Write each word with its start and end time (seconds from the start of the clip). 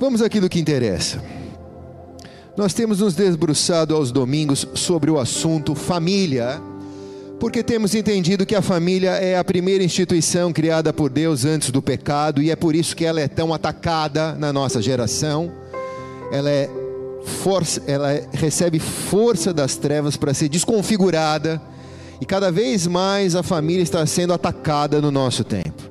Vamos 0.00 0.22
àquilo 0.22 0.48
que 0.48 0.60
interessa. 0.60 1.20
Nós 2.56 2.72
temos 2.72 3.00
nos 3.00 3.14
debruçado 3.14 3.94
aos 3.96 4.12
domingos 4.12 4.66
sobre 4.74 5.10
o 5.10 5.18
assunto 5.18 5.74
família, 5.74 6.60
porque 7.40 7.64
temos 7.64 7.94
entendido 7.94 8.46
que 8.46 8.54
a 8.54 8.62
família 8.62 9.10
é 9.12 9.36
a 9.36 9.42
primeira 9.42 9.82
instituição 9.82 10.52
criada 10.52 10.92
por 10.92 11.10
Deus 11.10 11.44
antes 11.44 11.70
do 11.70 11.82
pecado 11.82 12.40
e 12.40 12.50
é 12.50 12.56
por 12.56 12.76
isso 12.76 12.94
que 12.94 13.04
ela 13.04 13.20
é 13.20 13.26
tão 13.26 13.52
atacada 13.52 14.34
na 14.34 14.52
nossa 14.52 14.80
geração. 14.80 15.50
Ela 16.30 16.50
é 16.50 16.70
força, 17.42 17.82
ela 17.86 18.08
recebe 18.32 18.78
força 18.78 19.52
das 19.52 19.76
trevas 19.76 20.16
para 20.16 20.32
ser 20.32 20.48
desconfigurada 20.48 21.60
e 22.20 22.26
cada 22.26 22.52
vez 22.52 22.86
mais 22.86 23.34
a 23.34 23.42
família 23.42 23.82
está 23.82 24.04
sendo 24.06 24.32
atacada 24.32 25.00
no 25.00 25.10
nosso 25.10 25.42
tempo. 25.42 25.82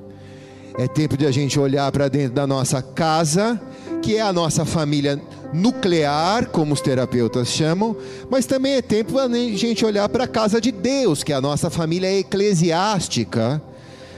É 0.78 0.86
tempo 0.86 1.16
de 1.16 1.26
a 1.26 1.30
gente 1.30 1.58
olhar 1.58 1.90
para 1.90 2.08
dentro 2.08 2.34
da 2.34 2.46
nossa 2.46 2.80
casa, 2.80 3.60
que 4.02 4.16
é 4.16 4.22
a 4.22 4.32
nossa 4.32 4.64
família 4.64 5.20
nuclear, 5.52 6.48
como 6.48 6.74
os 6.74 6.80
terapeutas 6.80 7.48
chamam, 7.48 7.96
mas 8.30 8.46
também 8.46 8.74
é 8.74 8.82
tempo 8.82 9.14
para 9.14 9.24
a 9.24 9.56
gente 9.56 9.84
olhar 9.84 10.08
para 10.08 10.24
a 10.24 10.28
casa 10.28 10.60
de 10.60 10.70
Deus, 10.70 11.22
que 11.22 11.32
é 11.32 11.36
a 11.36 11.40
nossa 11.40 11.70
família 11.70 12.12
eclesiástica, 12.18 13.60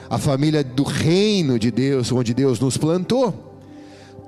a 0.09 0.19
família 0.19 0.65
do 0.65 0.83
reino 0.83 1.59
de 1.59 1.71
Deus, 1.71 2.11
onde 2.11 2.35
Deus 2.35 2.59
nos 2.59 2.77
plantou. 2.77 3.47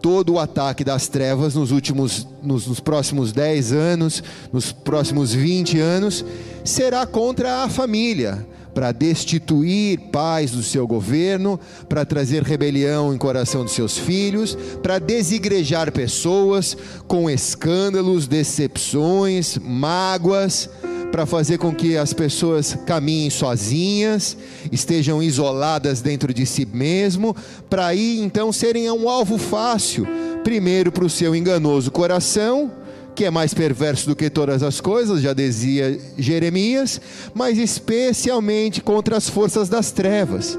Todo 0.01 0.35
o 0.35 0.39
ataque 0.39 0.83
das 0.83 1.07
trevas 1.07 1.55
nos 1.55 1.71
últimos, 1.71 2.27
nos, 2.43 2.67
nos, 2.67 2.81
próximos 2.81 3.33
10 3.33 3.73
anos, 3.73 4.23
nos 4.53 4.73
próximos 4.73 5.33
20 5.33 5.79
anos, 5.79 6.25
será 6.65 7.07
contra 7.07 7.63
a 7.63 7.69
família, 7.69 8.45
para 8.75 8.93
destituir 8.93 9.99
pais 10.11 10.51
do 10.51 10.63
seu 10.63 10.87
governo, 10.87 11.59
para 11.89 12.05
trazer 12.05 12.43
rebelião 12.43 13.15
em 13.15 13.19
coração 13.19 13.65
dos 13.65 13.73
seus 13.73 13.99
filhos, 13.99 14.57
para 14.83 14.99
desigrejar 14.99 15.93
pessoas 15.93 16.77
com 17.07 17.29
escândalos, 17.29 18.27
decepções, 18.27 19.59
mágoas 19.59 20.69
para 21.13 21.27
fazer 21.27 21.59
com 21.59 21.75
que 21.75 21.95
as 21.95 22.15
pessoas 22.15 22.75
caminhem 22.87 23.29
sozinhas, 23.29 24.35
estejam 24.73 25.23
isoladas 25.23 26.01
dentro 26.01 26.33
de 26.33 26.47
si 26.47 26.65
mesmo, 26.65 27.37
para 27.69 27.89
aí 27.89 28.19
então 28.19 28.51
serem 28.51 28.91
um 28.91 29.07
alvo 29.07 29.37
fácil, 29.37 30.07
primeiro 30.43 30.91
para 30.91 31.05
o 31.05 31.11
seu 31.11 31.37
enganoso 31.37 31.91
coração, 31.91 32.73
que 33.15 33.25
é 33.25 33.31
mais 33.31 33.53
perverso 33.53 34.09
do 34.09 34.17
que 34.17 34.31
todas 34.31 34.63
as 34.63 34.81
coisas, 34.81 35.21
já 35.21 35.33
dizia 35.33 35.99
Jeremias, 36.17 37.01
mas 37.35 37.59
especialmente 37.59 38.81
contra 38.81 39.17
as 39.17 39.29
forças 39.29 39.69
das 39.69 39.91
trevas. 39.91 40.59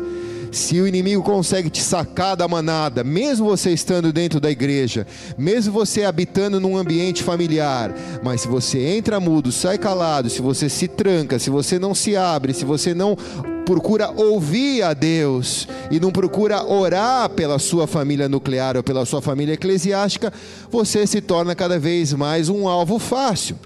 Se 0.51 0.79
o 0.79 0.87
inimigo 0.87 1.23
consegue 1.23 1.67
te 1.67 1.81
sacar 1.81 2.35
da 2.35 2.47
manada, 2.47 3.03
mesmo 3.03 3.47
você 3.47 3.71
estando 3.71 4.13
dentro 4.13 4.39
da 4.39 4.51
igreja, 4.51 5.07
mesmo 5.35 5.73
você 5.73 6.03
habitando 6.03 6.59
num 6.59 6.77
ambiente 6.77 7.23
familiar, 7.23 7.91
mas 8.21 8.41
se 8.41 8.47
você 8.47 8.77
entra 8.79 9.19
mudo, 9.19 9.51
sai 9.51 9.79
calado, 9.79 10.29
se 10.29 10.43
você 10.43 10.69
se 10.69 10.87
tranca, 10.87 11.39
se 11.39 11.49
você 11.49 11.79
não 11.79 11.95
se 11.95 12.15
abre, 12.15 12.53
se 12.53 12.65
você 12.65 12.93
não 12.93 13.17
procura 13.65 14.11
ouvir 14.11 14.83
a 14.83 14.93
Deus 14.93 15.67
e 15.89 15.99
não 15.99 16.11
procura 16.11 16.63
orar 16.63 17.29
pela 17.29 17.57
sua 17.59 17.87
família 17.87 18.29
nuclear 18.29 18.77
ou 18.77 18.83
pela 18.83 19.05
sua 19.05 19.21
família 19.21 19.53
eclesiástica, 19.53 20.31
você 20.69 21.07
se 21.07 21.21
torna 21.21 21.55
cada 21.55 21.79
vez 21.79 22.13
mais 22.13 22.49
um 22.49 22.67
alvo 22.67 22.99
fácil. 22.99 23.57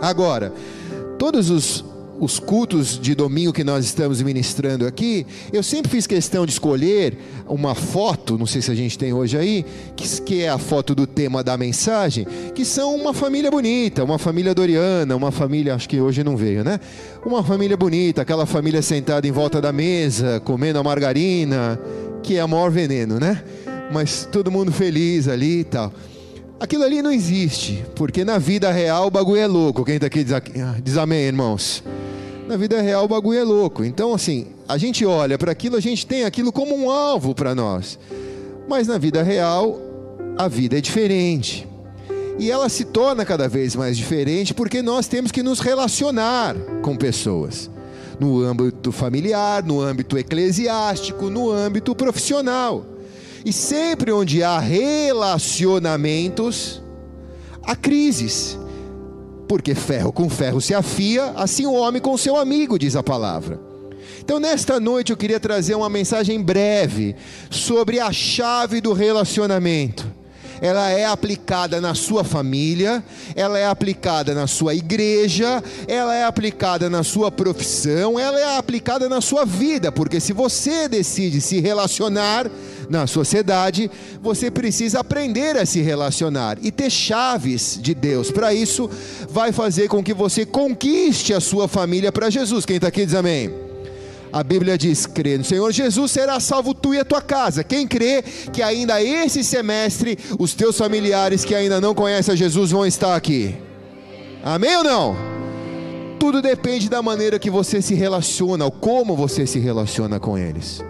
Agora, 0.00 0.52
todos 1.18 1.50
os 1.50 1.84
os 2.20 2.38
cultos 2.38 2.98
de 2.98 3.14
domingo 3.14 3.52
que 3.52 3.64
nós 3.64 3.84
estamos 3.84 4.22
ministrando 4.22 4.86
aqui, 4.86 5.26
eu 5.52 5.62
sempre 5.62 5.90
fiz 5.90 6.06
questão 6.06 6.46
de 6.46 6.52
escolher 6.52 7.16
uma 7.48 7.74
foto, 7.74 8.38
não 8.38 8.46
sei 8.46 8.62
se 8.62 8.70
a 8.70 8.74
gente 8.74 8.98
tem 8.98 9.12
hoje 9.12 9.36
aí, 9.36 9.64
que, 9.96 10.22
que 10.22 10.42
é 10.42 10.48
a 10.48 10.58
foto 10.58 10.94
do 10.94 11.06
tema 11.06 11.42
da 11.42 11.56
mensagem, 11.56 12.26
que 12.54 12.64
são 12.64 12.94
uma 12.94 13.12
família 13.12 13.50
bonita, 13.50 14.04
uma 14.04 14.18
família 14.18 14.54
doriana, 14.54 15.14
uma 15.16 15.30
família, 15.30 15.74
acho 15.74 15.88
que 15.88 16.00
hoje 16.00 16.22
não 16.22 16.36
veio, 16.36 16.64
né? 16.64 16.78
Uma 17.24 17.42
família 17.42 17.76
bonita, 17.76 18.22
aquela 18.22 18.46
família 18.46 18.82
sentada 18.82 19.26
em 19.26 19.32
volta 19.32 19.60
da 19.60 19.72
mesa, 19.72 20.40
comendo 20.40 20.78
a 20.78 20.82
margarina, 20.82 21.78
que 22.22 22.36
é 22.36 22.44
o 22.44 22.48
maior 22.48 22.70
veneno, 22.70 23.18
né? 23.18 23.42
Mas 23.92 24.26
todo 24.30 24.50
mundo 24.50 24.72
feliz 24.72 25.28
ali 25.28 25.60
e 25.60 25.64
tal. 25.64 25.92
Aquilo 26.58 26.84
ali 26.84 27.02
não 27.02 27.12
existe, 27.12 27.84
porque 27.94 28.24
na 28.24 28.38
vida 28.38 28.70
real 28.70 29.08
o 29.08 29.10
bagulho 29.10 29.40
é 29.40 29.46
louco. 29.46 29.84
Quem 29.84 29.96
está 29.96 30.06
aqui 30.06 30.24
diz, 30.24 30.34
diz 30.82 30.96
amém, 30.96 31.24
irmãos. 31.24 31.82
Na 32.46 32.58
vida 32.58 32.82
real 32.82 33.04
o 33.04 33.08
bagulho 33.08 33.38
é 33.38 33.42
louco. 33.42 33.82
Então, 33.84 34.12
assim, 34.12 34.48
a 34.68 34.76
gente 34.76 35.06
olha 35.06 35.38
para 35.38 35.50
aquilo, 35.50 35.76
a 35.76 35.80
gente 35.80 36.06
tem 36.06 36.24
aquilo 36.24 36.52
como 36.52 36.76
um 36.76 36.90
alvo 36.90 37.34
para 37.34 37.54
nós. 37.54 37.98
Mas 38.68 38.86
na 38.86 38.98
vida 38.98 39.22
real, 39.22 39.80
a 40.36 40.46
vida 40.46 40.76
é 40.76 40.80
diferente. 40.80 41.66
E 42.38 42.50
ela 42.50 42.68
se 42.68 42.84
torna 42.84 43.24
cada 43.24 43.48
vez 43.48 43.74
mais 43.74 43.96
diferente 43.96 44.52
porque 44.52 44.82
nós 44.82 45.06
temos 45.06 45.32
que 45.32 45.42
nos 45.42 45.60
relacionar 45.60 46.54
com 46.82 46.94
pessoas. 46.96 47.70
No 48.20 48.42
âmbito 48.42 48.92
familiar, 48.92 49.64
no 49.64 49.80
âmbito 49.80 50.18
eclesiástico, 50.18 51.30
no 51.30 51.50
âmbito 51.50 51.94
profissional. 51.94 52.84
E 53.44 53.52
sempre 53.52 54.10
onde 54.12 54.42
há 54.42 54.58
relacionamentos, 54.58 56.82
há 57.62 57.76
crises. 57.76 58.58
Porque 59.48 59.74
ferro 59.74 60.12
com 60.12 60.28
ferro 60.28 60.60
se 60.60 60.74
afia, 60.74 61.32
assim 61.36 61.66
o 61.66 61.74
homem 61.74 62.00
com 62.00 62.16
seu 62.16 62.36
amigo, 62.36 62.78
diz 62.78 62.96
a 62.96 63.02
palavra. 63.02 63.60
Então, 64.20 64.40
nesta 64.40 64.80
noite, 64.80 65.10
eu 65.10 65.16
queria 65.16 65.38
trazer 65.38 65.74
uma 65.74 65.90
mensagem 65.90 66.40
breve 66.42 67.14
sobre 67.50 68.00
a 68.00 68.10
chave 68.12 68.80
do 68.80 68.92
relacionamento 68.92 70.13
ela 70.64 70.90
é 70.90 71.04
aplicada 71.04 71.78
na 71.78 71.94
sua 71.94 72.24
família, 72.24 73.04
ela 73.36 73.58
é 73.58 73.66
aplicada 73.66 74.34
na 74.34 74.46
sua 74.46 74.74
igreja, 74.74 75.62
ela 75.86 76.14
é 76.14 76.24
aplicada 76.24 76.88
na 76.88 77.02
sua 77.02 77.30
profissão, 77.30 78.18
ela 78.18 78.40
é 78.40 78.56
aplicada 78.56 79.06
na 79.06 79.20
sua 79.20 79.44
vida, 79.44 79.92
porque 79.92 80.18
se 80.18 80.32
você 80.32 80.88
decide 80.88 81.42
se 81.42 81.60
relacionar 81.60 82.50
na 82.88 83.06
sociedade, 83.06 83.90
você 84.22 84.50
precisa 84.50 85.00
aprender 85.00 85.54
a 85.58 85.66
se 85.66 85.82
relacionar 85.82 86.56
e 86.62 86.72
ter 86.72 86.88
chaves 86.88 87.78
de 87.78 87.94
Deus. 87.94 88.30
Para 88.30 88.54
isso, 88.54 88.88
vai 89.28 89.52
fazer 89.52 89.88
com 89.88 90.02
que 90.02 90.14
você 90.14 90.46
conquiste 90.46 91.34
a 91.34 91.40
sua 91.40 91.68
família 91.68 92.10
para 92.10 92.30
Jesus. 92.30 92.64
Quem 92.64 92.76
está 92.76 92.88
aqui 92.88 93.04
diz 93.04 93.14
amém. 93.14 93.63
A 94.34 94.42
Bíblia 94.42 94.76
diz: 94.76 95.06
crê 95.06 95.38
no 95.38 95.44
Senhor 95.44 95.70
Jesus, 95.70 96.10
será 96.10 96.40
salvo 96.40 96.74
tu 96.74 96.92
e 96.92 96.98
a 96.98 97.04
tua 97.04 97.22
casa. 97.22 97.62
Quem 97.62 97.86
crê 97.86 98.20
que 98.52 98.60
ainda 98.60 99.00
esse 99.00 99.44
semestre 99.44 100.18
os 100.40 100.54
teus 100.54 100.76
familiares 100.76 101.44
que 101.44 101.54
ainda 101.54 101.80
não 101.80 101.94
conhecem 101.94 102.34
a 102.34 102.36
Jesus 102.36 102.72
vão 102.72 102.84
estar 102.84 103.14
aqui? 103.14 103.54
Amém 104.42 104.76
ou 104.76 104.82
não? 104.82 105.16
Tudo 106.18 106.42
depende 106.42 106.90
da 106.90 107.00
maneira 107.00 107.38
que 107.38 107.48
você 107.48 107.80
se 107.80 107.94
relaciona, 107.94 108.64
ou 108.64 108.72
como 108.72 109.14
você 109.14 109.46
se 109.46 109.60
relaciona 109.60 110.18
com 110.18 110.36
eles. 110.36 110.82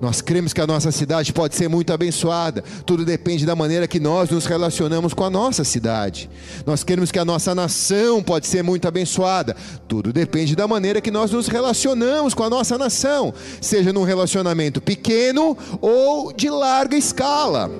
Nós 0.00 0.22
cremos 0.22 0.52
que 0.52 0.60
a 0.60 0.66
nossa 0.66 0.90
cidade 0.90 1.32
pode 1.32 1.54
ser 1.54 1.68
muito 1.68 1.92
abençoada. 1.92 2.64
Tudo 2.86 3.04
depende 3.04 3.44
da 3.44 3.54
maneira 3.54 3.86
que 3.86 4.00
nós 4.00 4.30
nos 4.30 4.46
relacionamos 4.46 5.12
com 5.12 5.24
a 5.24 5.30
nossa 5.30 5.62
cidade. 5.62 6.30
Nós 6.64 6.82
queremos 6.82 7.12
que 7.12 7.18
a 7.18 7.24
nossa 7.24 7.54
nação 7.54 8.22
pode 8.22 8.46
ser 8.46 8.62
muito 8.62 8.88
abençoada. 8.88 9.54
Tudo 9.86 10.12
depende 10.12 10.56
da 10.56 10.66
maneira 10.66 11.00
que 11.00 11.10
nós 11.10 11.30
nos 11.30 11.48
relacionamos 11.48 12.32
com 12.32 12.42
a 12.42 12.50
nossa 12.50 12.78
nação, 12.78 13.34
seja 13.60 13.92
num 13.92 14.04
relacionamento 14.04 14.80
pequeno 14.80 15.56
ou 15.80 16.32
de 16.32 16.48
larga 16.48 16.96
escala. 16.96 17.70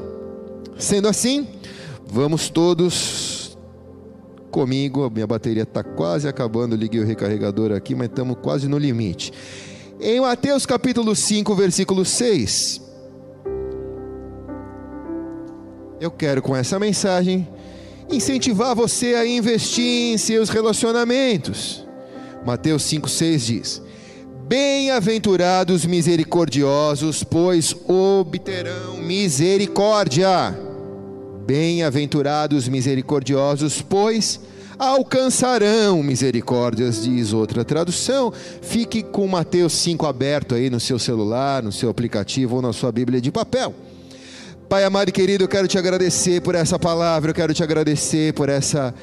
Sendo 0.78 1.08
assim, 1.08 1.48
vamos 2.06 2.50
todos 2.50 3.56
comigo. 4.50 5.08
Minha 5.10 5.26
bateria 5.26 5.62
está 5.62 5.82
quase 5.82 6.28
acabando. 6.28 6.76
Liguei 6.76 7.00
o 7.00 7.06
recarregador 7.06 7.72
aqui, 7.72 7.94
mas 7.94 8.08
estamos 8.08 8.36
quase 8.42 8.68
no 8.68 8.76
limite. 8.76 9.32
Em 10.02 10.18
Mateus 10.18 10.64
capítulo 10.64 11.14
5, 11.14 11.54
versículo 11.54 12.06
6. 12.06 12.80
Eu 16.00 16.10
quero 16.10 16.40
com 16.40 16.56
essa 16.56 16.78
mensagem 16.78 17.46
incentivar 18.10 18.74
você 18.74 19.14
a 19.14 19.26
investir 19.26 20.14
em 20.14 20.16
seus 20.16 20.48
relacionamentos. 20.48 21.86
Mateus 22.46 22.84
5,6 22.84 23.38
diz: 23.44 23.82
Bem-aventurados 24.48 25.84
misericordiosos, 25.84 27.22
pois 27.22 27.76
obterão 27.86 28.96
misericórdia. 28.96 30.58
Bem-aventurados 31.46 32.66
misericordiosos, 32.68 33.82
pois 33.82 34.40
alcançarão 34.80 36.02
misericórdias, 36.02 37.04
diz 37.04 37.34
outra 37.34 37.62
tradução. 37.62 38.32
Fique 38.62 39.02
com 39.02 39.28
Mateus 39.28 39.74
5 39.74 40.06
aberto 40.06 40.54
aí 40.54 40.70
no 40.70 40.80
seu 40.80 40.98
celular, 40.98 41.62
no 41.62 41.70
seu 41.70 41.90
aplicativo 41.90 42.56
ou 42.56 42.62
na 42.62 42.72
sua 42.72 42.90
Bíblia 42.90 43.20
de 43.20 43.30
papel. 43.30 43.74
Pai 44.70 44.82
amado 44.82 45.10
e 45.10 45.12
querido, 45.12 45.44
eu 45.44 45.48
quero 45.48 45.68
te 45.68 45.76
agradecer 45.76 46.40
por 46.40 46.54
essa 46.54 46.78
palavra, 46.78 47.30
eu 47.30 47.34
quero 47.34 47.52
te 47.52 47.62
agradecer 47.62 48.32
por 48.32 48.48
essa 48.48 48.94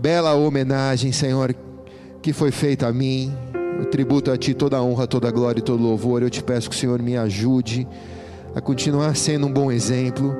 bela 0.00 0.32
homenagem, 0.32 1.12
Senhor, 1.12 1.54
que 2.22 2.32
foi 2.32 2.50
feita 2.50 2.86
a 2.86 2.92
mim. 2.92 3.36
Eu 3.78 3.86
tributo 3.86 4.30
a 4.30 4.38
Ti 4.38 4.54
toda 4.54 4.78
a 4.78 4.82
honra, 4.82 5.06
toda 5.06 5.28
a 5.28 5.30
glória 5.30 5.58
e 5.60 5.62
todo 5.62 5.82
louvor. 5.82 6.22
Eu 6.22 6.30
te 6.30 6.42
peço 6.42 6.70
que 6.70 6.76
o 6.76 6.78
Senhor 6.78 7.02
me 7.02 7.16
ajude 7.16 7.86
a 8.54 8.60
continuar 8.60 9.14
sendo 9.16 9.46
um 9.46 9.52
bom 9.52 9.70
exemplo 9.70 10.34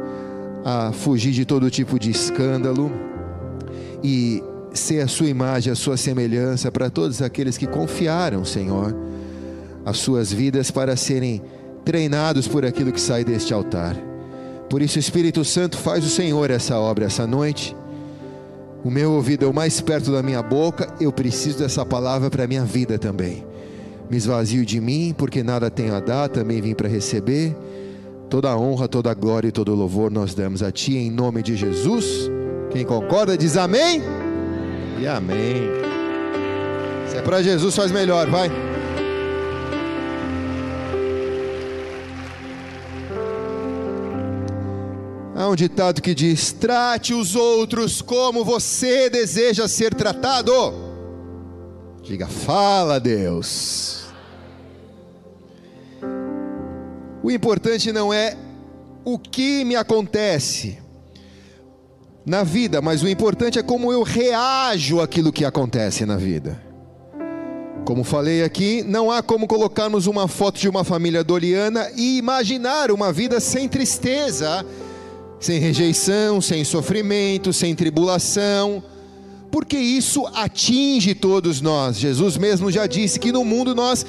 a 0.65 0.91
fugir 0.93 1.33
de 1.33 1.45
todo 1.45 1.71
tipo 1.71 1.99
de 1.99 2.11
escândalo 2.11 2.91
e 4.03 4.43
ser 4.73 5.01
a 5.01 5.09
sua 5.09 5.29
imagem, 5.29 5.73
a 5.73 5.77
sua 5.77 5.97
semelhança 5.97 6.71
para 6.71 6.91
todos 6.91 7.23
aqueles 7.23 7.57
que 7.59 7.67
confiaram, 7.67 8.45
Senhor, 8.45 8.95
as 9.85 9.99
suas 9.99 10.33
vidas 10.33 10.71
para 10.71 10.97
serem 10.97 11.43
treinados 11.85 12.47
por 12.47 12.65
aquilo 12.65 12.93
que 12.93 13.01
sai 13.01 13.25
deste 13.25 13.53
altar. 13.53 13.97
Por 14.69 14.83
isso, 14.83 14.99
Espírito 14.99 15.45
Santo, 15.45 15.77
faz 15.77 16.05
o 16.05 16.09
Senhor 16.09 16.51
essa 16.51 16.79
obra 16.79 17.07
essa 17.07 17.27
noite. 17.27 17.77
O 18.85 18.91
meu 18.91 19.13
ouvido 19.13 19.45
é 19.45 19.49
o 19.49 19.53
mais 19.53 19.81
perto 19.81 20.13
da 20.13 20.23
minha 20.23 20.43
boca, 20.43 20.93
eu 21.01 21.13
preciso 21.13 21.59
dessa 21.59 21.85
palavra 21.85 22.31
para 22.31 22.45
a 22.45 22.47
minha 22.47 22.65
vida 22.65 22.99
também. 22.99 23.45
Me 24.09 24.17
esvazio 24.17 24.65
de 24.65 24.81
mim, 24.81 25.15
porque 25.17 25.43
nada 25.43 25.71
tenho 25.71 25.95
a 25.95 26.01
dar, 26.01 26.29
também 26.29 26.61
vim 26.61 26.75
para 26.75 26.89
receber. 26.89 27.55
Toda 28.29 28.51
a 28.51 28.57
honra, 28.57 28.89
toda 28.89 29.11
a 29.11 29.15
glória 29.15 29.49
e 29.49 29.53
todo 29.53 29.73
o 29.73 29.75
louvor 29.75 30.11
nós 30.11 30.35
damos 30.35 30.63
a 30.63 30.71
Ti, 30.71 30.97
em 30.97 31.11
nome 31.11 31.43
de 31.43 31.57
Jesus. 31.57 32.31
Quem 32.71 32.85
concorda 32.85 33.37
diz 33.37 33.57
amém 33.57 34.30
e 35.01 35.07
amém. 35.07 35.63
Se 37.09 37.17
é 37.17 37.23
para 37.23 37.43
Jesus, 37.43 37.75
faz 37.75 37.91
melhor, 37.91 38.29
vai. 38.29 38.51
Há 45.35 45.49
um 45.49 45.57
ditado 45.57 46.03
que 46.03 46.15
diz: 46.15 46.53
trate 46.53 47.15
os 47.15 47.35
outros 47.35 48.03
como 48.03 48.45
você 48.45 49.09
deseja 49.09 49.67
ser 49.67 49.95
tratado. 49.95 50.53
Diga, 52.03 52.27
fala, 52.27 53.01
Deus. 53.01 54.05
O 57.23 57.31
importante 57.31 57.91
não 57.91 58.13
é 58.13 58.37
o 59.05 59.19
que 59.19 59.65
me 59.65 59.77
acontece 59.77 60.79
na 62.25 62.43
vida, 62.43 62.81
mas 62.81 63.03
o 63.03 63.09
importante 63.09 63.59
é 63.59 63.63
como 63.63 63.93
eu 63.93 64.03
reajo 64.03 65.01
àquilo 65.01 65.33
que 65.33 65.45
acontece 65.45 66.05
na 66.05 66.17
vida. 66.17 66.61
Como 67.85 68.05
falei 68.05 68.43
aqui, 68.43 68.85
não 68.87 69.11
há 69.11 69.23
como 69.23 69.47
colocarmos 69.47 70.07
uma 70.07 70.29
foto 70.29 70.61
de 70.61 70.69
uma 70.69 70.85
família 70.85 71.25
doliana 71.25 71.91
e 71.97 72.19
imaginar 72.19 72.91
uma 72.91 73.13
vida 73.13 73.41
sem 73.41 73.69
tristeza 73.69 74.65
sem 75.41 75.59
rejeição, 75.59 76.41
sem 76.41 76.63
sofrimento, 76.65 77.51
sem 77.51 77.75
tribulação, 77.75 78.83
porque 79.51 79.79
isso 79.79 80.27
atinge 80.35 81.15
todos 81.15 81.63
nós. 81.63 81.99
Jesus 81.99 82.37
mesmo 82.37 82.71
já 82.71 82.87
disse 82.87 83.19
que 83.19 83.33
no 83.33 83.43
mundo 83.43 83.75
nós 83.75 84.05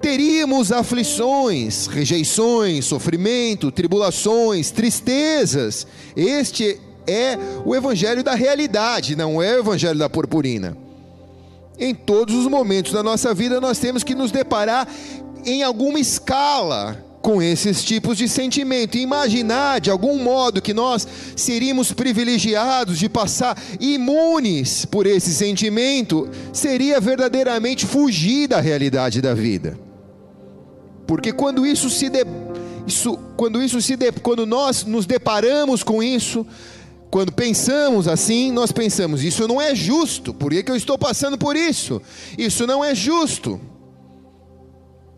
teríamos 0.00 0.70
aflições, 0.70 1.88
rejeições, 1.88 2.84
sofrimento, 2.84 3.72
tribulações, 3.72 4.70
tristezas. 4.70 5.84
Este 6.16 6.78
é 7.08 7.38
o 7.64 7.74
evangelho 7.74 8.22
da 8.22 8.34
realidade, 8.34 9.16
não 9.16 9.42
é 9.42 9.56
o 9.56 9.60
evangelho 9.60 9.98
da 9.98 10.08
purpurina. 10.08 10.76
Em 11.78 11.94
todos 11.94 12.34
os 12.34 12.46
momentos 12.46 12.92
da 12.92 13.02
nossa 13.02 13.32
vida 13.32 13.60
nós 13.60 13.78
temos 13.78 14.04
que 14.04 14.14
nos 14.14 14.30
deparar 14.30 14.86
em 15.44 15.62
alguma 15.62 15.98
escala 15.98 17.04
com 17.20 17.42
esses 17.42 17.84
tipos 17.84 18.16
de 18.16 18.28
sentimento. 18.28 18.96
E 18.96 19.02
imaginar 19.02 19.80
de 19.80 19.90
algum 19.90 20.18
modo 20.22 20.62
que 20.62 20.74
nós 20.74 21.06
seríamos 21.36 21.92
privilegiados 21.92 22.98
de 22.98 23.08
passar 23.08 23.60
imunes 23.80 24.84
por 24.84 25.06
esse 25.06 25.32
sentimento 25.32 26.28
seria 26.52 27.00
verdadeiramente 27.00 27.86
fugir 27.86 28.48
da 28.48 28.60
realidade 28.60 29.20
da 29.20 29.34
vida. 29.34 29.78
Porque 31.06 31.32
quando 31.32 31.66
isso 31.66 31.88
se 31.88 32.08
de, 32.08 32.24
isso, 32.86 33.18
quando 33.36 33.62
isso 33.62 33.80
se 33.80 33.96
de, 33.96 34.12
quando 34.12 34.46
nós 34.46 34.84
nos 34.84 35.06
deparamos 35.06 35.82
com 35.82 36.02
isso, 36.02 36.46
quando 37.10 37.32
pensamos 37.32 38.06
assim, 38.06 38.52
nós 38.52 38.72
pensamos: 38.72 39.24
isso 39.24 39.46
não 39.48 39.60
é 39.60 39.74
justo, 39.74 40.34
por 40.34 40.50
que, 40.50 40.62
que 40.62 40.70
eu 40.70 40.76
estou 40.76 40.98
passando 40.98 41.38
por 41.38 41.56
isso? 41.56 42.00
Isso 42.36 42.66
não 42.66 42.84
é 42.84 42.94
justo. 42.94 43.60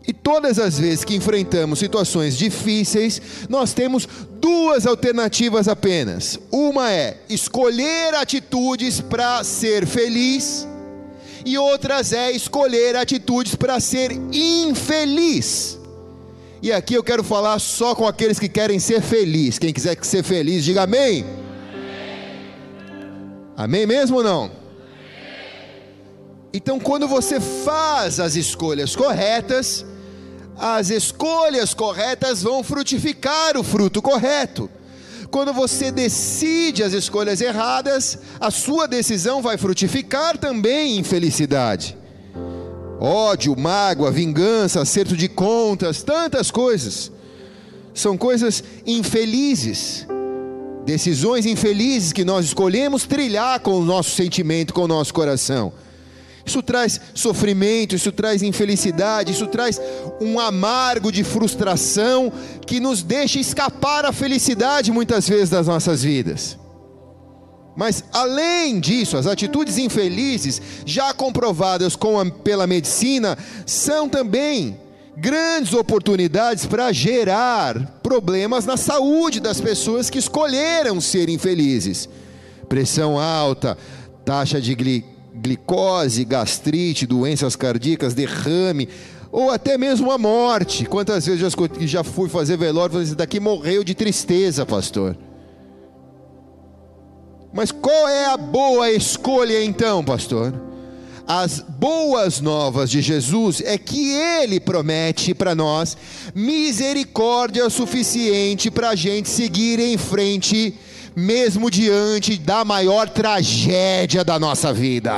E 0.07 0.13
todas 0.13 0.57
as 0.57 0.79
vezes 0.79 1.05
que 1.05 1.15
enfrentamos 1.15 1.77
situações 1.77 2.35
difíceis, 2.35 3.21
nós 3.47 3.71
temos 3.71 4.07
duas 4.39 4.87
alternativas 4.87 5.67
apenas. 5.67 6.39
Uma 6.51 6.91
é 6.91 7.17
escolher 7.29 8.15
atitudes 8.15 8.99
para 8.99 9.43
ser 9.43 9.85
feliz, 9.85 10.67
e 11.45 11.57
outras 11.57 12.13
é 12.13 12.31
escolher 12.31 12.95
atitudes 12.95 13.55
para 13.55 13.79
ser 13.79 14.11
infeliz. 14.33 15.77
E 16.63 16.71
aqui 16.71 16.93
eu 16.93 17.03
quero 17.03 17.23
falar 17.23 17.59
só 17.59 17.93
com 17.95 18.07
aqueles 18.07 18.39
que 18.39 18.47
querem 18.47 18.79
ser 18.79 19.01
felizes. 19.01 19.59
Quem 19.59 19.73
quiser 19.73 19.97
ser 20.03 20.23
feliz, 20.23 20.63
diga 20.63 20.83
amém. 20.83 21.25
Amém, 23.55 23.85
mesmo 23.85 24.17
ou 24.17 24.23
não? 24.23 24.51
Então, 26.53 26.79
quando 26.79 27.07
você 27.07 27.39
faz 27.39 28.19
as 28.19 28.35
escolhas 28.35 28.95
corretas, 28.95 29.85
as 30.57 30.89
escolhas 30.89 31.73
corretas 31.73 32.43
vão 32.43 32.63
frutificar 32.63 33.57
o 33.57 33.63
fruto 33.63 34.01
correto. 34.01 34.69
Quando 35.29 35.53
você 35.53 35.91
decide 35.91 36.83
as 36.83 36.91
escolhas 36.91 37.39
erradas, 37.39 38.19
a 38.39 38.51
sua 38.51 38.85
decisão 38.85 39.41
vai 39.41 39.57
frutificar 39.57 40.37
também 40.37 40.97
em 40.97 41.03
felicidade. 41.03 41.97
Ódio, 42.99 43.57
mágoa, 43.57 44.11
vingança, 44.11 44.81
acerto 44.81 45.15
de 45.15 45.29
contas, 45.29 46.03
tantas 46.03 46.51
coisas. 46.51 47.11
São 47.93 48.17
coisas 48.17 48.61
infelizes, 48.85 50.05
decisões 50.85 51.45
infelizes 51.45 52.13
que 52.13 52.25
nós 52.25 52.45
escolhemos 52.45 53.05
trilhar 53.05 53.59
com 53.59 53.79
o 53.79 53.85
nosso 53.85 54.11
sentimento, 54.11 54.73
com 54.73 54.83
o 54.83 54.87
nosso 54.87 55.13
coração. 55.13 55.73
Isso 56.45 56.61
traz 56.63 56.99
sofrimento, 57.13 57.95
isso 57.95 58.11
traz 58.11 58.41
infelicidade, 58.41 59.31
isso 59.31 59.47
traz 59.47 59.79
um 60.19 60.39
amargo 60.39 61.11
de 61.11 61.23
frustração 61.23 62.31
que 62.65 62.79
nos 62.79 63.03
deixa 63.03 63.39
escapar 63.39 64.05
a 64.05 64.11
felicidade 64.11 64.91
muitas 64.91 65.27
vezes 65.29 65.49
das 65.49 65.67
nossas 65.67 66.03
vidas. 66.03 66.57
Mas 67.75 68.03
além 68.11 68.79
disso, 68.79 69.17
as 69.17 69.27
atitudes 69.27 69.77
infelizes, 69.77 70.61
já 70.85 71.13
comprovadas 71.13 71.95
a, 71.95 72.31
pela 72.31 72.67
medicina, 72.67 73.37
são 73.65 74.09
também 74.09 74.77
grandes 75.21 75.71
oportunidades 75.73 76.65
para 76.65 76.91
gerar 76.91 77.99
problemas 78.01 78.65
na 78.65 78.75
saúde 78.75 79.39
das 79.39 79.61
pessoas 79.61 80.09
que 80.09 80.17
escolheram 80.17 80.99
ser 80.99 81.29
infelizes. 81.29 82.09
Pressão 82.67 83.19
alta, 83.19 83.77
taxa 84.25 84.59
de 84.59 84.73
glicose 85.35 86.25
gastrite, 86.25 87.05
doenças 87.05 87.55
cardíacas, 87.55 88.15
derrame, 88.15 88.89
ou 89.31 89.51
até 89.51 89.77
mesmo 89.77 90.11
a 90.11 90.17
morte. 90.17 90.85
Quantas 90.85 91.27
vezes 91.27 91.39
já, 91.39 91.49
já 91.81 92.03
fui 92.03 92.27
fazer 92.27 92.57
velório 92.57 92.89
e 92.89 92.93
falei, 92.93 93.05
esse 93.05 93.15
daqui 93.15 93.39
morreu 93.39 93.83
de 93.83 93.93
tristeza, 93.93 94.65
pastor. 94.65 95.15
Mas 97.53 97.71
qual 97.71 98.09
é 98.09 98.25
a 98.25 98.37
boa 98.37 98.89
escolha 98.89 99.63
então, 99.63 100.03
pastor? 100.03 100.70
As 101.27 101.59
boas 101.59 102.41
novas 102.41 102.89
de 102.89 103.01
Jesus 103.01 103.61
é 103.61 103.77
que 103.77 104.11
Ele 104.11 104.59
promete 104.59 105.33
para 105.33 105.55
nós 105.55 105.95
misericórdia 106.33 107.69
suficiente 107.69 108.71
para 108.71 108.89
a 108.89 108.95
gente 108.95 109.29
seguir 109.29 109.79
em 109.79 109.97
frente 109.97 110.73
mesmo 111.15 111.69
diante 111.69 112.37
da 112.37 112.63
maior 112.63 113.09
tragédia 113.09 114.23
da 114.23 114.39
nossa 114.39 114.73
vida. 114.73 115.13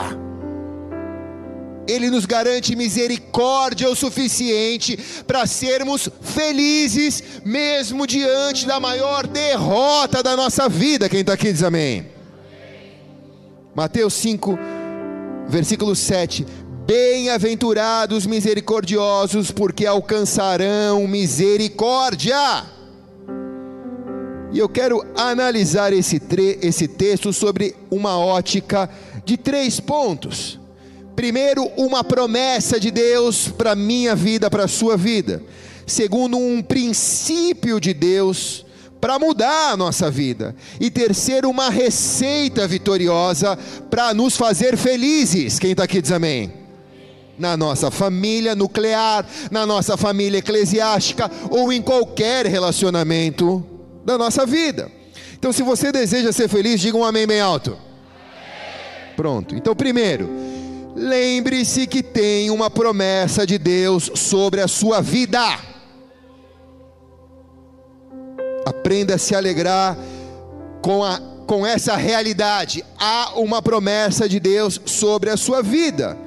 Ele 1.87 2.09
nos 2.09 2.25
garante 2.25 2.75
misericórdia 2.75 3.89
o 3.89 3.95
suficiente 3.95 4.97
para 5.27 5.45
sermos 5.45 6.09
felizes, 6.21 7.21
mesmo 7.43 8.07
diante 8.07 8.65
da 8.65 8.79
maior 8.79 9.27
derrota 9.27 10.23
da 10.23 10.35
nossa 10.35 10.69
vida. 10.69 11.09
Quem 11.09 11.21
está 11.21 11.33
aqui 11.33 11.51
diz 11.51 11.61
amém. 11.61 12.07
Mateus 13.75 14.13
5, 14.13 14.57
versículo 15.47 15.95
7. 15.95 16.45
Bem-aventurados 16.85 18.25
misericordiosos, 18.25 19.51
porque 19.51 19.85
alcançarão 19.85 21.07
misericórdia. 21.07 22.65
E 24.51 24.59
eu 24.59 24.69
quero 24.69 25.03
analisar 25.15 25.93
esse, 25.93 26.21
esse 26.61 26.87
texto 26.87 27.33
sobre 27.33 27.75
uma 27.89 28.19
ótica 28.19 28.89
de 29.25 29.37
três 29.37 29.79
pontos. 29.79 30.59
Primeiro, 31.15 31.65
uma 31.77 32.03
promessa 32.03 32.79
de 32.79 32.91
Deus 32.91 33.47
para 33.47 33.75
minha 33.75 34.15
vida, 34.15 34.49
para 34.49 34.65
a 34.65 34.67
sua 34.67 34.97
vida. 34.97 35.41
Segundo, 35.85 36.37
um 36.37 36.61
princípio 36.61 37.79
de 37.79 37.93
Deus 37.93 38.65
para 39.03 39.19
mudar 39.19 39.71
a 39.71 39.75
nossa 39.75 40.09
vida. 40.09 40.55
E 40.79 40.89
terceiro, 40.89 41.49
uma 41.49 41.69
receita 41.69 42.65
vitoriosa 42.65 43.59
para 43.89 44.13
nos 44.13 44.37
fazer 44.37 44.77
felizes. 44.77 45.59
Quem 45.59 45.71
está 45.71 45.83
aqui 45.83 46.01
diz 46.01 46.09
amém 46.09 46.53
na 47.37 47.57
nossa 47.57 47.91
família 47.91 48.55
nuclear, 48.55 49.25
na 49.51 49.65
nossa 49.65 49.97
família 49.97 50.37
eclesiástica 50.37 51.29
ou 51.49 51.73
em 51.73 51.81
qualquer 51.81 52.45
relacionamento 52.45 53.61
da 54.05 54.17
nossa 54.17 54.45
vida. 54.45 54.89
Então, 55.33 55.51
se 55.51 55.63
você 55.63 55.91
deseja 55.91 56.31
ser 56.31 56.47
feliz, 56.47 56.79
diga 56.79 56.95
um 56.95 57.03
amém 57.03 57.27
bem 57.27 57.41
alto. 57.41 57.77
Pronto. 59.17 59.53
Então, 59.53 59.75
primeiro, 59.75 60.29
lembre-se 60.95 61.87
que 61.87 62.01
tem 62.01 62.49
uma 62.49 62.69
promessa 62.69 63.45
de 63.45 63.57
Deus 63.57 64.09
sobre 64.15 64.61
a 64.61 64.67
sua 64.69 65.01
vida. 65.01 65.72
Aprenda 68.65 69.15
a 69.15 69.17
se 69.17 69.35
alegrar 69.35 69.97
com, 70.81 71.03
a, 71.03 71.19
com 71.45 71.65
essa 71.65 71.95
realidade. 71.95 72.83
Há 72.97 73.33
uma 73.35 73.61
promessa 73.61 74.27
de 74.27 74.39
Deus 74.39 74.79
sobre 74.85 75.29
a 75.29 75.37
sua 75.37 75.61
vida. 75.61 76.17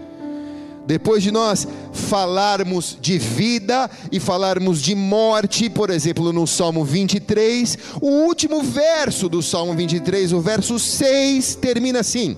Depois 0.87 1.23
de 1.23 1.33
nós 1.33 1.66
falarmos 1.93 2.97
de 3.00 3.19
vida 3.19 3.90
e 4.12 4.21
falarmos 4.21 4.81
de 4.81 4.95
morte, 4.95 5.69
por 5.69 5.90
exemplo, 5.90 6.33
no 6.33 6.47
Salmo 6.47 6.85
23, 6.85 7.76
o 8.00 8.07
último 8.07 8.62
verso 8.62 9.28
do 9.28 9.43
Salmo 9.43 9.75
23, 9.75 10.33
o 10.33 10.40
verso 10.40 10.78
6, 10.78 11.57
termina 11.57 12.00
assim: 12.00 12.37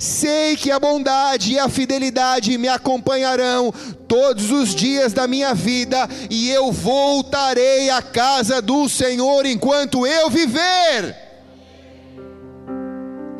Sei 0.00 0.56
que 0.56 0.70
a 0.70 0.80
bondade 0.80 1.52
e 1.52 1.58
a 1.58 1.68
fidelidade 1.68 2.56
me 2.56 2.68
acompanharão 2.68 3.70
todos 4.08 4.50
os 4.50 4.74
dias 4.74 5.12
da 5.12 5.26
minha 5.26 5.52
vida, 5.52 6.08
e 6.30 6.48
eu 6.50 6.72
voltarei 6.72 7.90
à 7.90 8.00
casa 8.00 8.62
do 8.62 8.88
Senhor 8.88 9.44
enquanto 9.44 10.06
eu 10.06 10.30
viver 10.30 11.29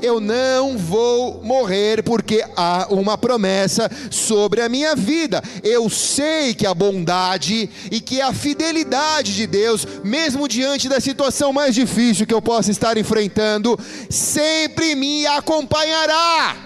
eu 0.03 0.21
não 0.21 0.77
vou 0.77 1.43
morrer 1.43 2.03
porque 2.03 2.45
há 2.57 2.87
uma 2.91 3.19
promessa 3.19 3.91
sobre 4.11 4.61
a 4.61 4.69
minha 4.69 4.97
vida. 4.97 5.43
Eu 5.63 5.89
sei 5.91 6.55
que 6.55 6.67
a 6.67 6.75
bondade 6.75 7.69
e 7.91 8.01
que 8.01 8.21
a 8.21 8.33
fidelidade 8.33 9.35
de 9.35 9.47
Deus, 9.47 9.87
mesmo 10.03 10.49
diante 10.49 10.89
da 10.89 11.01
situação 11.01 11.53
mais 11.53 11.75
difícil 11.75 12.27
que 12.27 12.35
eu 12.35 12.43
possa 12.43 12.71
estar 12.71 12.97
enfrentando, 12.97 13.79
sempre 14.09 14.95
me 14.95 15.27
acompanhará. 15.27 16.57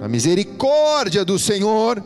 A 0.00 0.08
misericórdia 0.08 1.24
do 1.24 1.38
Senhor, 1.38 2.02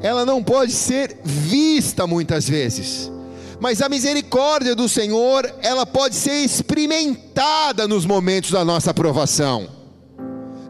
ela 0.00 0.26
não 0.26 0.42
pode 0.42 0.72
ser 0.72 1.16
vista 1.24 2.06
muitas 2.06 2.48
vezes 2.48 3.13
mas 3.60 3.80
a 3.80 3.88
misericórdia 3.88 4.74
do 4.74 4.88
Senhor, 4.88 5.52
ela 5.62 5.86
pode 5.86 6.14
ser 6.14 6.44
experimentada 6.44 7.86
nos 7.86 8.04
momentos 8.04 8.50
da 8.50 8.64
nossa 8.64 8.90
aprovação. 8.90 9.68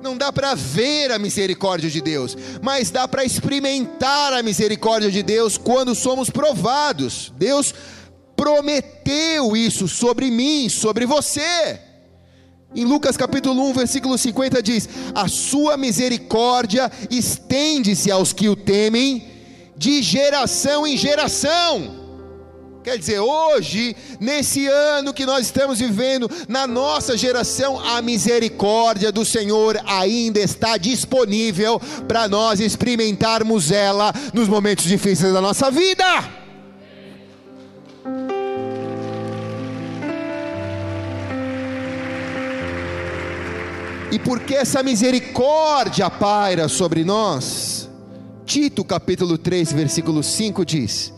Não 0.03 0.19
dá 0.19 0.31
para 0.31 0.55
ver 0.55 1.11
a 1.13 1.19
misericórdia 1.19 1.89
de 1.89 2.03
Deus, 2.03 2.37
mas 2.61 2.91
dá 2.91 3.09
para 3.09 3.25
experimentar 3.25 4.35
a 4.35 4.43
misericórdia 4.43 5.11
de 5.11 5.23
Deus 5.23 5.57
quando 5.57 5.95
somos 5.95 6.29
provados. 6.29 7.33
Deus 7.39 7.75
prometeu 8.37 9.57
isso 9.57 9.89
sobre 9.89 10.31
mim, 10.31 10.69
sobre 10.69 11.07
você. 11.07 11.81
Em 12.77 12.85
Lucas 12.85 13.17
capítulo 13.17 13.63
1, 13.71 13.73
versículo 13.73 14.19
50 14.19 14.63
diz: 14.63 14.89
A 15.15 15.27
sua 15.27 15.79
misericórdia 15.79 16.93
estende-se 17.11 18.11
aos 18.11 18.33
que 18.33 18.49
o 18.49 18.57
temem, 18.57 19.27
de 19.75 20.03
geração 20.03 20.87
em 20.87 20.99
geração. 20.99 22.04
Quer 22.85 22.99
dizer, 22.99 23.19
hoje, 23.19 23.97
nesse 24.21 24.67
ano 24.67 25.15
que 25.15 25.25
nós 25.25 25.47
estamos 25.47 25.79
vivendo, 25.79 26.31
na 26.47 26.67
nossa 26.67 27.17
geração, 27.17 27.81
a 27.81 28.03
misericórdia 28.03 29.11
do 29.11 29.25
Senhor 29.25 29.81
ainda 29.87 30.39
está 30.39 30.77
disponível 30.77 31.81
para 32.07 32.29
nós 32.29 32.61
experimentarmos 32.61 33.71
ela 33.71 34.13
nos 34.35 34.49
momentos 34.49 34.85
difíceis 34.85 35.33
da 35.33 35.41
nossa 35.41 35.71
vida. 35.71 36.05
E 44.13 44.19
porque 44.19 44.55
essa 44.55 44.83
misericórdia 44.83 46.11
paira 46.11 46.69
sobre 46.69 47.03
nós, 47.03 47.89
Tito 48.45 48.85
capítulo 48.85 49.39
3, 49.39 49.73
versículo 49.73 50.23
5 50.23 50.67
diz: 50.67 51.14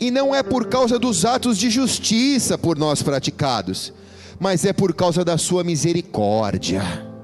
e 0.00 0.10
não 0.10 0.34
é 0.34 0.42
por 0.42 0.66
causa 0.66 0.98
dos 0.98 1.24
atos 1.24 1.56
de 1.56 1.70
justiça 1.70 2.58
por 2.58 2.76
nós 2.76 3.02
praticados, 3.02 3.92
mas 4.38 4.64
é 4.64 4.72
por 4.72 4.94
causa 4.94 5.24
da 5.24 5.38
Sua 5.38 5.62
misericórdia. 5.62 7.14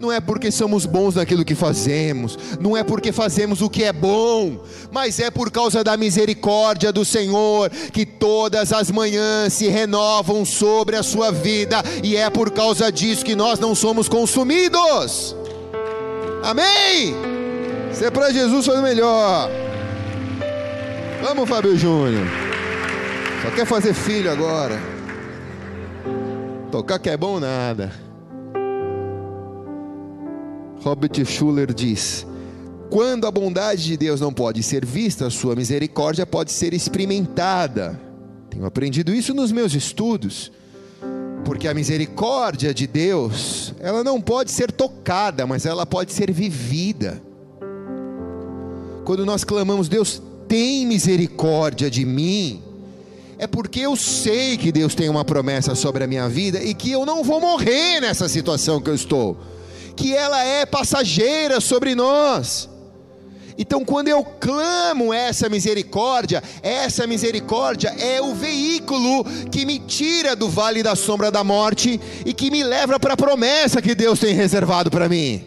Não 0.00 0.12
é 0.12 0.20
porque 0.20 0.52
somos 0.52 0.86
bons 0.86 1.16
naquilo 1.16 1.44
que 1.44 1.56
fazemos, 1.56 2.38
não 2.60 2.76
é 2.76 2.84
porque 2.84 3.10
fazemos 3.10 3.60
o 3.60 3.68
que 3.68 3.82
é 3.82 3.92
bom, 3.92 4.62
mas 4.92 5.18
é 5.18 5.28
por 5.28 5.50
causa 5.50 5.82
da 5.82 5.96
misericórdia 5.96 6.92
do 6.92 7.04
Senhor 7.04 7.68
que 7.92 8.06
todas 8.06 8.72
as 8.72 8.92
manhãs 8.92 9.52
se 9.54 9.66
renovam 9.66 10.44
sobre 10.44 10.94
a 10.94 11.02
sua 11.02 11.32
vida, 11.32 11.82
e 12.04 12.16
é 12.16 12.30
por 12.30 12.52
causa 12.52 12.92
disso 12.92 13.24
que 13.24 13.34
nós 13.34 13.58
não 13.58 13.74
somos 13.74 14.08
consumidos. 14.08 15.34
Amém? 16.44 17.16
Se 17.92 18.04
é 18.04 18.10
para 18.10 18.32
Jesus, 18.32 18.66
foi 18.66 18.78
o 18.78 18.82
Vamos, 21.20 21.48
Fábio 21.48 21.76
Júnior. 21.76 22.26
Só 23.42 23.50
quer 23.50 23.66
fazer 23.66 23.92
filho 23.92 24.30
agora. 24.30 24.78
Tocar 26.70 26.98
que 27.00 27.10
é 27.10 27.16
bom 27.16 27.40
nada. 27.40 27.92
Robert 30.80 31.24
Schuller 31.24 31.74
diz: 31.74 32.24
Quando 32.88 33.26
a 33.26 33.32
bondade 33.32 33.82
de 33.82 33.96
Deus 33.96 34.20
não 34.20 34.32
pode 34.32 34.62
ser 34.62 34.86
vista, 34.86 35.26
a 35.26 35.30
sua 35.30 35.56
misericórdia 35.56 36.24
pode 36.24 36.52
ser 36.52 36.72
experimentada. 36.72 38.00
Tenho 38.48 38.64
aprendido 38.64 39.12
isso 39.12 39.34
nos 39.34 39.50
meus 39.50 39.74
estudos. 39.74 40.52
Porque 41.44 41.66
a 41.66 41.74
misericórdia 41.74 42.72
de 42.72 42.86
Deus, 42.86 43.74
ela 43.80 44.04
não 44.04 44.20
pode 44.20 44.52
ser 44.52 44.70
tocada, 44.70 45.46
mas 45.46 45.66
ela 45.66 45.84
pode 45.84 46.12
ser 46.12 46.30
vivida. 46.30 47.20
Quando 49.04 49.24
nós 49.24 49.42
clamamos, 49.42 49.88
Deus, 49.88 50.22
tem 50.48 50.86
misericórdia 50.86 51.90
de 51.90 52.04
mim, 52.04 52.62
é 53.38 53.46
porque 53.46 53.80
eu 53.80 53.94
sei 53.94 54.56
que 54.56 54.72
Deus 54.72 54.94
tem 54.94 55.08
uma 55.08 55.24
promessa 55.24 55.74
sobre 55.74 56.02
a 56.02 56.06
minha 56.06 56.28
vida 56.28 56.60
e 56.62 56.74
que 56.74 56.90
eu 56.90 57.06
não 57.06 57.22
vou 57.22 57.40
morrer 57.40 58.00
nessa 58.00 58.28
situação 58.28 58.80
que 58.80 58.90
eu 58.90 58.94
estou, 58.94 59.36
que 59.94 60.14
ela 60.14 60.42
é 60.42 60.66
passageira 60.66 61.60
sobre 61.60 61.94
nós. 61.94 62.68
Então, 63.60 63.84
quando 63.84 64.06
eu 64.06 64.24
clamo 64.24 65.12
essa 65.12 65.48
misericórdia, 65.48 66.42
essa 66.62 67.08
misericórdia 67.08 67.88
é 67.98 68.20
o 68.22 68.32
veículo 68.32 69.24
que 69.50 69.66
me 69.66 69.80
tira 69.80 70.36
do 70.36 70.48
vale 70.48 70.80
da 70.80 70.94
sombra 70.94 71.28
da 71.28 71.42
morte 71.42 72.00
e 72.24 72.32
que 72.32 72.52
me 72.52 72.62
leva 72.62 73.00
para 73.00 73.14
a 73.14 73.16
promessa 73.16 73.82
que 73.82 73.96
Deus 73.96 74.20
tem 74.20 74.32
reservado 74.32 74.90
para 74.92 75.08
mim. 75.08 75.44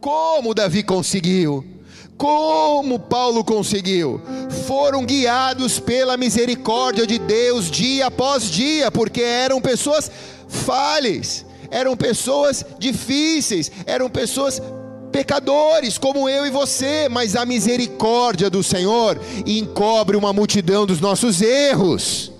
Como 0.00 0.54
Davi 0.54 0.82
conseguiu? 0.82 1.75
Como 2.16 2.98
Paulo 2.98 3.44
conseguiu? 3.44 4.20
Foram 4.66 5.04
guiados 5.04 5.78
pela 5.78 6.16
misericórdia 6.16 7.06
de 7.06 7.18
Deus 7.18 7.70
dia 7.70 8.06
após 8.06 8.50
dia, 8.50 8.90
porque 8.90 9.20
eram 9.20 9.60
pessoas 9.60 10.10
falhas, 10.48 11.44
eram 11.70 11.96
pessoas 11.96 12.64
difíceis, 12.78 13.70
eram 13.84 14.08
pessoas 14.08 14.62
pecadores 15.12 15.98
como 15.98 16.28
eu 16.28 16.46
e 16.46 16.50
você, 16.50 17.08
mas 17.08 17.36
a 17.36 17.44
misericórdia 17.44 18.50
do 18.50 18.62
Senhor 18.62 19.18
encobre 19.46 20.16
uma 20.16 20.32
multidão 20.32 20.86
dos 20.86 21.00
nossos 21.00 21.40
erros. 21.40 22.35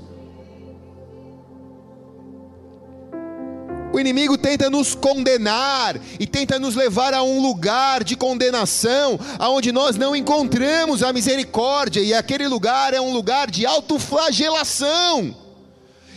O 3.96 3.98
inimigo 3.98 4.36
tenta 4.36 4.68
nos 4.68 4.94
condenar 4.94 5.98
e 6.20 6.26
tenta 6.26 6.58
nos 6.58 6.74
levar 6.74 7.14
a 7.14 7.22
um 7.22 7.40
lugar 7.40 8.04
de 8.04 8.14
condenação, 8.14 9.18
aonde 9.38 9.72
nós 9.72 9.96
não 9.96 10.14
encontramos 10.14 11.02
a 11.02 11.14
misericórdia, 11.14 12.02
e 12.02 12.12
aquele 12.12 12.46
lugar 12.46 12.92
é 12.92 13.00
um 13.00 13.10
lugar 13.10 13.50
de 13.50 13.64
autoflagelação. 13.64 15.34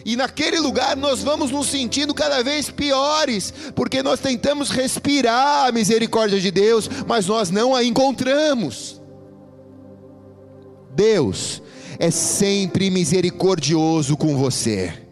E 0.03 0.17
naquele 0.17 0.59
lugar 0.59 0.97
nós 0.97 1.23
vamos 1.23 1.51
nos 1.51 1.67
sentindo 1.67 2.13
cada 2.13 2.43
vez 2.43 2.69
piores, 2.69 3.53
porque 3.73 4.03
nós 4.03 4.19
tentamos 4.19 4.69
respirar 4.69 5.67
a 5.69 5.71
misericórdia 5.71 6.41
de 6.41 6.51
Deus, 6.51 6.89
mas 7.07 7.27
nós 7.27 7.49
não 7.49 7.73
a 7.73 7.81
encontramos. 7.81 9.01
Deus 10.93 11.61
é 11.97 12.11
sempre 12.11 12.89
misericordioso 12.89 14.17
com 14.17 14.35
você. 14.35 15.07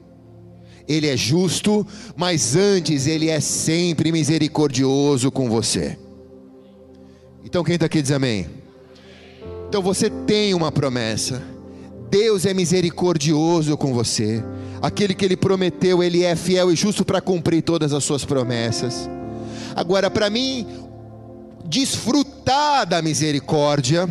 Ele 0.87 1.07
é 1.07 1.17
justo, 1.17 1.85
mas 2.15 2.55
antes 2.55 3.07
Ele 3.07 3.29
é 3.29 3.39
sempre 3.39 4.11
misericordioso 4.11 5.29
com 5.29 5.49
você. 5.49 5.97
Então 7.43 7.63
quem 7.63 7.75
está 7.75 7.85
aqui 7.85 8.01
diz 8.01 8.11
amém? 8.11 8.47
Então 9.67 9.81
você 9.81 10.09
tem 10.09 10.53
uma 10.53 10.71
promessa. 10.71 11.41
Deus 12.09 12.45
é 12.45 12.53
misericordioso 12.53 13.75
com 13.75 13.93
você. 13.93 14.43
Aquele 14.81 15.13
que 15.13 15.25
Ele 15.25 15.35
prometeu, 15.35 16.01
Ele 16.01 16.23
é 16.23 16.35
fiel 16.35 16.71
e 16.71 16.75
justo 16.75 17.03
para 17.03 17.19
cumprir 17.19 17.61
todas 17.61 17.91
as 17.93 18.03
suas 18.03 18.23
promessas. 18.23 19.09
Agora, 19.75 20.09
para 20.09 20.29
mim, 20.29 20.65
desfrutar 21.65 22.87
da 22.87 23.01
misericórdia, 23.01 24.07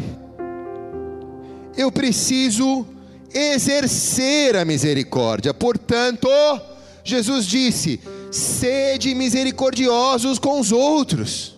eu 1.77 1.91
preciso 1.91 2.87
exercer 3.37 4.57
a 4.57 4.65
misericórdia. 4.65 5.53
Portanto, 5.53 6.29
Jesus 7.05 7.47
disse: 7.47 8.01
sede 8.31 9.15
misericordiosos 9.15 10.39
com 10.39 10.59
os 10.59 10.73
outros. 10.73 11.57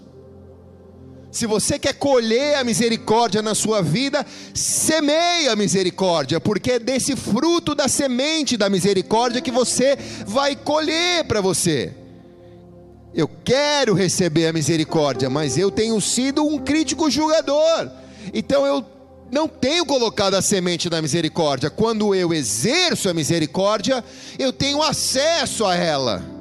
Se 1.31 1.47
você 1.47 1.79
quer 1.79 1.93
colher 1.95 2.57
a 2.57 2.65
misericórdia 2.65 3.43
na 3.43 3.55
sua 3.55 3.83
vida, 3.83 4.27
semeie 4.55 5.49
a 5.49 5.55
misericórdia, 5.55 6.41
porque 6.41 6.73
é 6.73 6.79
desse 6.79 7.15
fruto 7.15 7.75
da 7.75 7.87
semente 7.87 8.57
da 8.57 8.69
misericórdia 8.69 9.41
que 9.41 9.51
você 9.51 9.97
vai 10.27 10.57
colher 10.57 11.25
para 11.25 11.41
você. 11.41 11.95
Eu 13.15 13.29
quero 13.45 13.95
receber 13.95 14.49
a 14.49 14.53
misericórdia, 14.53 15.29
mas 15.29 15.57
eu 15.59 15.71
tenho 15.71 16.01
sido 16.01 16.45
um 16.45 16.59
crítico 16.59 17.11
julgador. 17.11 17.91
Então 18.33 18.67
eu 18.67 18.85
não 19.31 19.47
tenho 19.47 19.85
colocado 19.85 20.35
a 20.35 20.43
semente 20.43 20.89
da 20.89 21.03
misericórdia. 21.03 21.71
Quando 21.71 22.15
eu 22.15 22.33
exerço 22.33 23.09
a 23.09 23.15
misericórdia, 23.15 24.05
eu 24.39 24.53
tenho 24.53 24.83
acesso 24.83 25.65
a 25.65 25.75
ela 25.75 26.39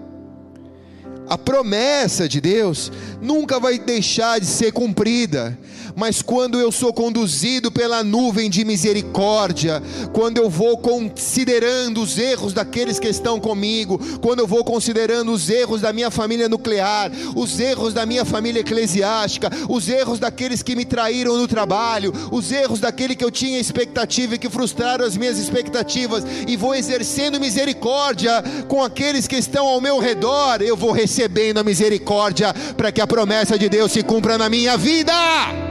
a 1.29 1.37
promessa 1.37 2.27
de 2.27 2.39
Deus 2.39 2.91
nunca 3.21 3.59
vai 3.59 3.77
deixar 3.77 4.39
de 4.39 4.45
ser 4.45 4.71
cumprida 4.71 5.57
mas 5.97 6.21
quando 6.21 6.59
eu 6.59 6.71
sou 6.71 6.93
conduzido 6.93 7.71
pela 7.71 8.03
nuvem 8.03 8.51
de 8.51 8.63
misericórdia, 8.63 9.81
quando 10.13 10.37
eu 10.37 10.47
vou 10.47 10.77
considerando 10.77 12.03
os 12.03 12.19
erros 12.19 12.53
daqueles 12.53 12.99
que 12.99 13.07
estão 13.07 13.39
comigo, 13.39 13.99
quando 14.21 14.39
eu 14.39 14.47
vou 14.47 14.63
considerando 14.63 15.31
os 15.31 15.49
erros 15.49 15.81
da 15.81 15.91
minha 15.91 16.11
família 16.11 16.47
nuclear, 16.47 17.11
os 17.35 17.59
erros 17.59 17.95
da 17.95 18.05
minha 18.05 18.23
família 18.23 18.59
eclesiástica, 18.59 19.49
os 19.67 19.89
erros 19.89 20.19
daqueles 20.19 20.61
que 20.61 20.75
me 20.75 20.85
traíram 20.85 21.35
no 21.35 21.47
trabalho, 21.47 22.13
os 22.31 22.51
erros 22.51 22.79
daquele 22.79 23.15
que 23.15 23.25
eu 23.25 23.31
tinha 23.31 23.59
expectativa 23.59 24.35
e 24.35 24.37
que 24.37 24.51
frustraram 24.51 25.03
as 25.03 25.17
minhas 25.17 25.39
expectativas, 25.39 26.23
e 26.47 26.55
vou 26.55 26.75
exercendo 26.75 27.39
misericórdia 27.39 28.43
com 28.67 28.83
aqueles 28.83 29.25
que 29.27 29.35
estão 29.35 29.65
ao 29.65 29.81
meu 29.81 29.97
redor, 29.97 30.61
eu 30.61 30.77
vou 30.77 30.91
recebendo 30.91 31.57
a 31.57 31.63
misericórdia 31.63 32.53
para 32.77 32.91
que 32.91 33.01
a 33.01 33.07
promessa 33.07 33.57
de 33.57 33.67
Deus 33.67 33.91
se 33.91 34.03
cumpra 34.03 34.37
na 34.37 34.47
minha 34.47 34.77
vida. 34.77 35.66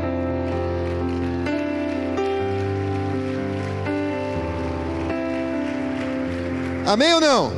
Amém 6.86 7.12
ou 7.14 7.20
não? 7.20 7.52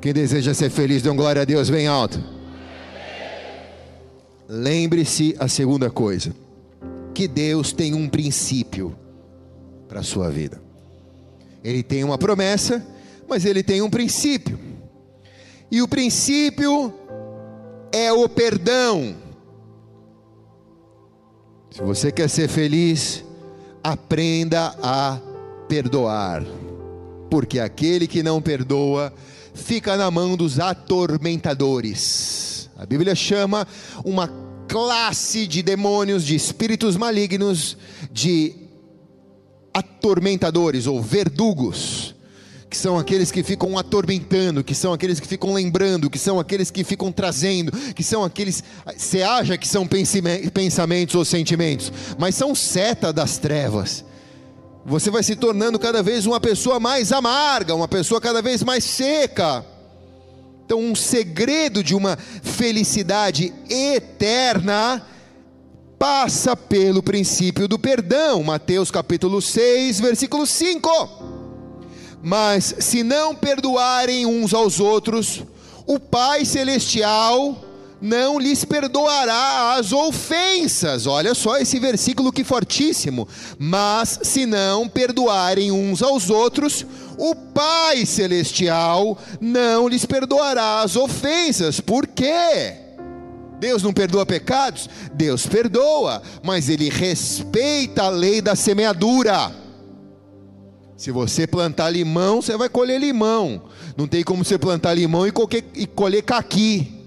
Quem 0.00 0.14
deseja 0.14 0.54
ser 0.54 0.70
feliz, 0.70 1.02
dê 1.02 1.10
um 1.10 1.16
glória 1.16 1.42
a 1.42 1.44
Deus 1.44 1.68
bem 1.68 1.86
alto. 1.86 2.18
Lembre-se 4.48 5.36
a 5.38 5.46
segunda 5.46 5.90
coisa: 5.90 6.34
que 7.12 7.28
Deus 7.28 7.74
tem 7.74 7.92
um 7.92 8.08
princípio 8.08 8.96
para 9.86 10.00
a 10.00 10.02
sua 10.02 10.30
vida. 10.30 10.62
Ele 11.62 11.82
tem 11.82 12.02
uma 12.04 12.16
promessa, 12.16 12.82
mas 13.28 13.44
ele 13.44 13.62
tem 13.62 13.82
um 13.82 13.90
princípio. 13.90 14.58
E 15.70 15.82
o 15.82 15.88
princípio 15.88 16.90
é 17.92 18.10
o 18.10 18.26
perdão. 18.30 19.14
Se 21.70 21.82
você 21.82 22.10
quer 22.10 22.30
ser 22.30 22.48
feliz, 22.48 23.22
aprenda 23.82 24.74
a 24.82 25.20
perdoar 25.68 26.42
porque 27.30 27.58
aquele 27.58 28.06
que 28.06 28.22
não 28.22 28.40
perdoa 28.40 29.12
fica 29.54 29.96
na 29.96 30.10
mão 30.10 30.36
dos 30.36 30.58
atormentadores. 30.58 32.68
A 32.76 32.84
Bíblia 32.84 33.14
chama 33.14 33.66
uma 34.04 34.28
classe 34.68 35.46
de 35.46 35.62
demônios, 35.62 36.24
de 36.24 36.34
espíritos 36.34 36.96
malignos, 36.96 37.78
de 38.10 38.56
atormentadores 39.72 40.86
ou 40.86 41.00
verdugos, 41.00 42.14
que 42.68 42.76
são 42.76 42.98
aqueles 42.98 43.30
que 43.30 43.44
ficam 43.44 43.78
atormentando, 43.78 44.64
que 44.64 44.74
são 44.74 44.92
aqueles 44.92 45.20
que 45.20 45.28
ficam 45.28 45.54
lembrando, 45.54 46.10
que 46.10 46.18
são 46.18 46.40
aqueles 46.40 46.72
que 46.72 46.82
ficam 46.82 47.12
trazendo, 47.12 47.70
que 47.94 48.02
são 48.02 48.24
aqueles. 48.24 48.64
Você 48.96 49.22
acha 49.22 49.56
que 49.56 49.68
são 49.68 49.88
pensamentos 50.52 51.14
ou 51.14 51.24
sentimentos, 51.24 51.92
mas 52.18 52.34
são 52.34 52.52
seta 52.54 53.12
das 53.12 53.38
trevas 53.38 54.04
você 54.84 55.10
vai 55.10 55.22
se 55.22 55.34
tornando 55.34 55.78
cada 55.78 56.02
vez 56.02 56.26
uma 56.26 56.38
pessoa 56.38 56.78
mais 56.78 57.10
amarga, 57.10 57.74
uma 57.74 57.88
pessoa 57.88 58.20
cada 58.20 58.42
vez 58.42 58.62
mais 58.62 58.84
seca. 58.84 59.64
Então, 60.64 60.78
um 60.78 60.94
segredo 60.94 61.82
de 61.82 61.94
uma 61.94 62.16
felicidade 62.42 63.52
eterna 63.68 65.06
passa 65.98 66.54
pelo 66.54 67.02
princípio 67.02 67.66
do 67.66 67.78
perdão. 67.78 68.42
Mateus 68.42 68.90
capítulo 68.90 69.40
6, 69.40 70.00
versículo 70.00 70.46
5. 70.46 71.34
Mas 72.22 72.74
se 72.78 73.02
não 73.02 73.34
perdoarem 73.34 74.26
uns 74.26 74.52
aos 74.52 74.80
outros, 74.80 75.42
o 75.86 75.98
Pai 75.98 76.44
celestial 76.44 77.56
não 78.04 78.38
lhes 78.38 78.66
perdoará 78.66 79.76
as 79.78 79.90
ofensas. 79.90 81.06
Olha 81.06 81.34
só 81.34 81.56
esse 81.56 81.80
versículo 81.80 82.30
que 82.30 82.44
fortíssimo. 82.44 83.26
Mas 83.58 84.20
se 84.22 84.44
não 84.44 84.86
perdoarem 84.86 85.72
uns 85.72 86.02
aos 86.02 86.28
outros, 86.28 86.84
o 87.16 87.34
Pai 87.34 88.04
celestial 88.04 89.16
não 89.40 89.88
lhes 89.88 90.04
perdoará 90.04 90.82
as 90.82 90.96
ofensas. 90.96 91.80
Por 91.80 92.06
quê? 92.06 92.74
Deus 93.58 93.82
não 93.82 93.92
perdoa 93.92 94.26
pecados? 94.26 94.86
Deus 95.14 95.46
perdoa, 95.46 96.22
mas 96.42 96.68
ele 96.68 96.90
respeita 96.90 98.02
a 98.02 98.10
lei 98.10 98.42
da 98.42 98.54
semeadura. 98.54 99.50
Se 100.94 101.10
você 101.10 101.46
plantar 101.46 101.88
limão, 101.88 102.42
você 102.42 102.54
vai 102.54 102.68
colher 102.68 103.00
limão. 103.00 103.62
Não 103.96 104.06
tem 104.06 104.22
como 104.22 104.44
você 104.44 104.58
plantar 104.58 104.92
limão 104.92 105.26
e 105.26 105.86
colher 105.86 106.22
caqui 106.22 107.03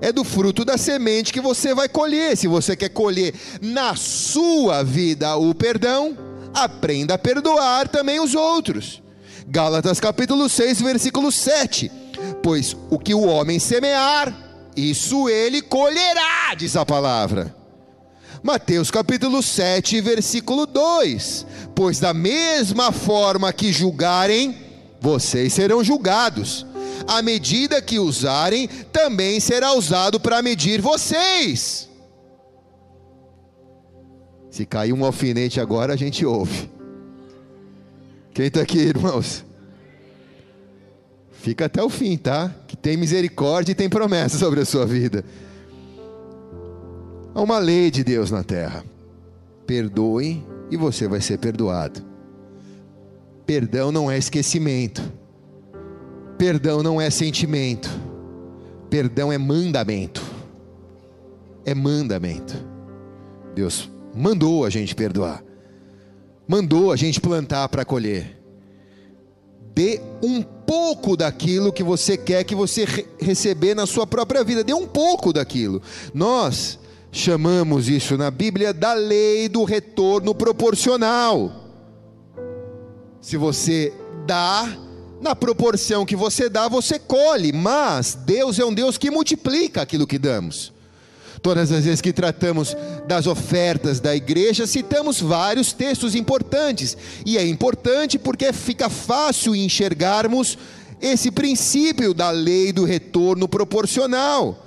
é 0.00 0.12
do 0.12 0.24
fruto 0.24 0.64
da 0.64 0.76
semente 0.76 1.32
que 1.32 1.40
você 1.40 1.74
vai 1.74 1.88
colher. 1.88 2.36
Se 2.36 2.46
você 2.46 2.76
quer 2.76 2.90
colher 2.90 3.34
na 3.60 3.94
sua 3.96 4.82
vida 4.82 5.36
o 5.36 5.54
perdão, 5.54 6.16
aprenda 6.54 7.14
a 7.14 7.18
perdoar 7.18 7.88
também 7.88 8.20
os 8.20 8.34
outros. 8.34 9.02
Gálatas 9.48 10.00
capítulo 10.00 10.48
6, 10.48 10.80
versículo 10.80 11.30
7. 11.30 11.90
Pois 12.42 12.76
o 12.90 12.98
que 12.98 13.14
o 13.14 13.22
homem 13.22 13.58
semear, 13.58 14.34
isso 14.76 15.28
ele 15.28 15.62
colherá, 15.62 16.54
diz 16.56 16.76
a 16.76 16.84
palavra. 16.84 17.54
Mateus 18.42 18.90
capítulo 18.90 19.42
7, 19.42 20.00
versículo 20.00 20.66
2: 20.66 21.46
Pois 21.74 21.98
da 21.98 22.12
mesma 22.12 22.92
forma 22.92 23.52
que 23.52 23.72
julgarem, 23.72 24.56
vocês 25.00 25.52
serão 25.52 25.82
julgados 25.82 26.66
a 27.06 27.22
medida 27.22 27.80
que 27.80 27.98
usarem 27.98 28.68
também 28.92 29.40
será 29.40 29.72
usado 29.72 30.18
para 30.18 30.42
medir 30.42 30.80
vocês. 30.80 31.88
Se 34.50 34.64
cair 34.64 34.92
um 34.92 35.04
alfinete 35.04 35.60
agora, 35.60 35.92
a 35.92 35.96
gente 35.96 36.24
ouve. 36.24 36.70
Quem 38.32 38.46
está 38.46 38.62
aqui, 38.62 38.78
irmãos? 38.78 39.44
Fica 41.30 41.66
até 41.66 41.82
o 41.82 41.88
fim, 41.88 42.16
tá? 42.16 42.54
Que 42.66 42.76
tem 42.76 42.96
misericórdia 42.96 43.72
e 43.72 43.74
tem 43.74 43.88
promessa 43.88 44.38
sobre 44.38 44.60
a 44.60 44.64
sua 44.64 44.84
vida. 44.84 45.24
Há 47.34 47.40
uma 47.40 47.58
lei 47.58 47.90
de 47.90 48.02
Deus 48.02 48.30
na 48.30 48.42
terra. 48.42 48.82
Perdoe 49.66 50.44
e 50.70 50.76
você 50.76 51.06
vai 51.06 51.20
ser 51.20 51.38
perdoado. 51.38 52.02
Perdão 53.44 53.92
não 53.92 54.10
é 54.10 54.18
esquecimento. 54.18 55.02
Perdão 56.38 56.82
não 56.82 57.00
é 57.00 57.08
sentimento, 57.10 57.88
perdão 58.90 59.32
é 59.32 59.38
mandamento. 59.38 60.22
É 61.64 61.74
mandamento. 61.74 62.54
Deus 63.54 63.90
mandou 64.14 64.64
a 64.64 64.70
gente 64.70 64.94
perdoar, 64.94 65.42
mandou 66.46 66.92
a 66.92 66.96
gente 66.96 67.20
plantar 67.20 67.68
para 67.68 67.84
colher. 67.84 68.36
Dê 69.74 70.00
um 70.22 70.42
pouco 70.42 71.16
daquilo 71.16 71.72
que 71.72 71.82
você 71.82 72.16
quer 72.16 72.44
que 72.44 72.54
você 72.54 72.84
re 72.84 73.06
receber 73.18 73.74
na 73.74 73.86
sua 73.86 74.06
própria 74.06 74.44
vida, 74.44 74.64
dê 74.64 74.72
um 74.72 74.86
pouco 74.86 75.32
daquilo. 75.32 75.82
Nós 76.14 76.78
chamamos 77.12 77.88
isso 77.88 78.16
na 78.16 78.30
Bíblia 78.30 78.72
da 78.72 78.92
lei 78.94 79.48
do 79.48 79.64
retorno 79.64 80.34
proporcional. 80.34 81.52
Se 83.20 83.36
você 83.36 83.92
dá, 84.26 84.68
na 85.20 85.34
proporção 85.34 86.04
que 86.04 86.16
você 86.16 86.48
dá, 86.48 86.68
você 86.68 86.98
colhe, 86.98 87.52
mas 87.52 88.14
Deus 88.14 88.58
é 88.58 88.64
um 88.64 88.72
Deus 88.72 88.98
que 88.98 89.10
multiplica 89.10 89.82
aquilo 89.82 90.06
que 90.06 90.18
damos. 90.18 90.72
Todas 91.42 91.70
as 91.70 91.84
vezes 91.84 92.00
que 92.00 92.12
tratamos 92.12 92.76
das 93.06 93.26
ofertas 93.26 94.00
da 94.00 94.16
igreja, 94.16 94.66
citamos 94.66 95.20
vários 95.20 95.72
textos 95.72 96.14
importantes, 96.14 96.96
e 97.24 97.38
é 97.38 97.46
importante 97.46 98.18
porque 98.18 98.52
fica 98.52 98.88
fácil 98.88 99.54
enxergarmos 99.54 100.58
esse 101.00 101.30
princípio 101.30 102.14
da 102.14 102.30
lei 102.30 102.72
do 102.72 102.84
retorno 102.84 103.46
proporcional. 103.46 104.66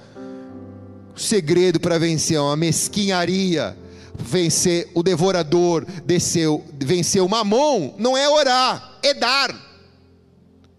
O 1.15 1.19
segredo 1.19 1.79
para 1.79 1.97
vencer 1.97 2.39
uma 2.39 2.55
mesquinharia, 2.55 3.75
vencer 4.17 4.89
o 4.93 5.03
devorador, 5.03 5.85
desceu, 6.05 6.63
venceu 6.79 7.25
o 7.25 7.29
mamon, 7.29 7.95
não 7.97 8.15
é 8.15 8.29
orar, 8.29 8.99
é 9.03 9.13
dar. 9.13 9.68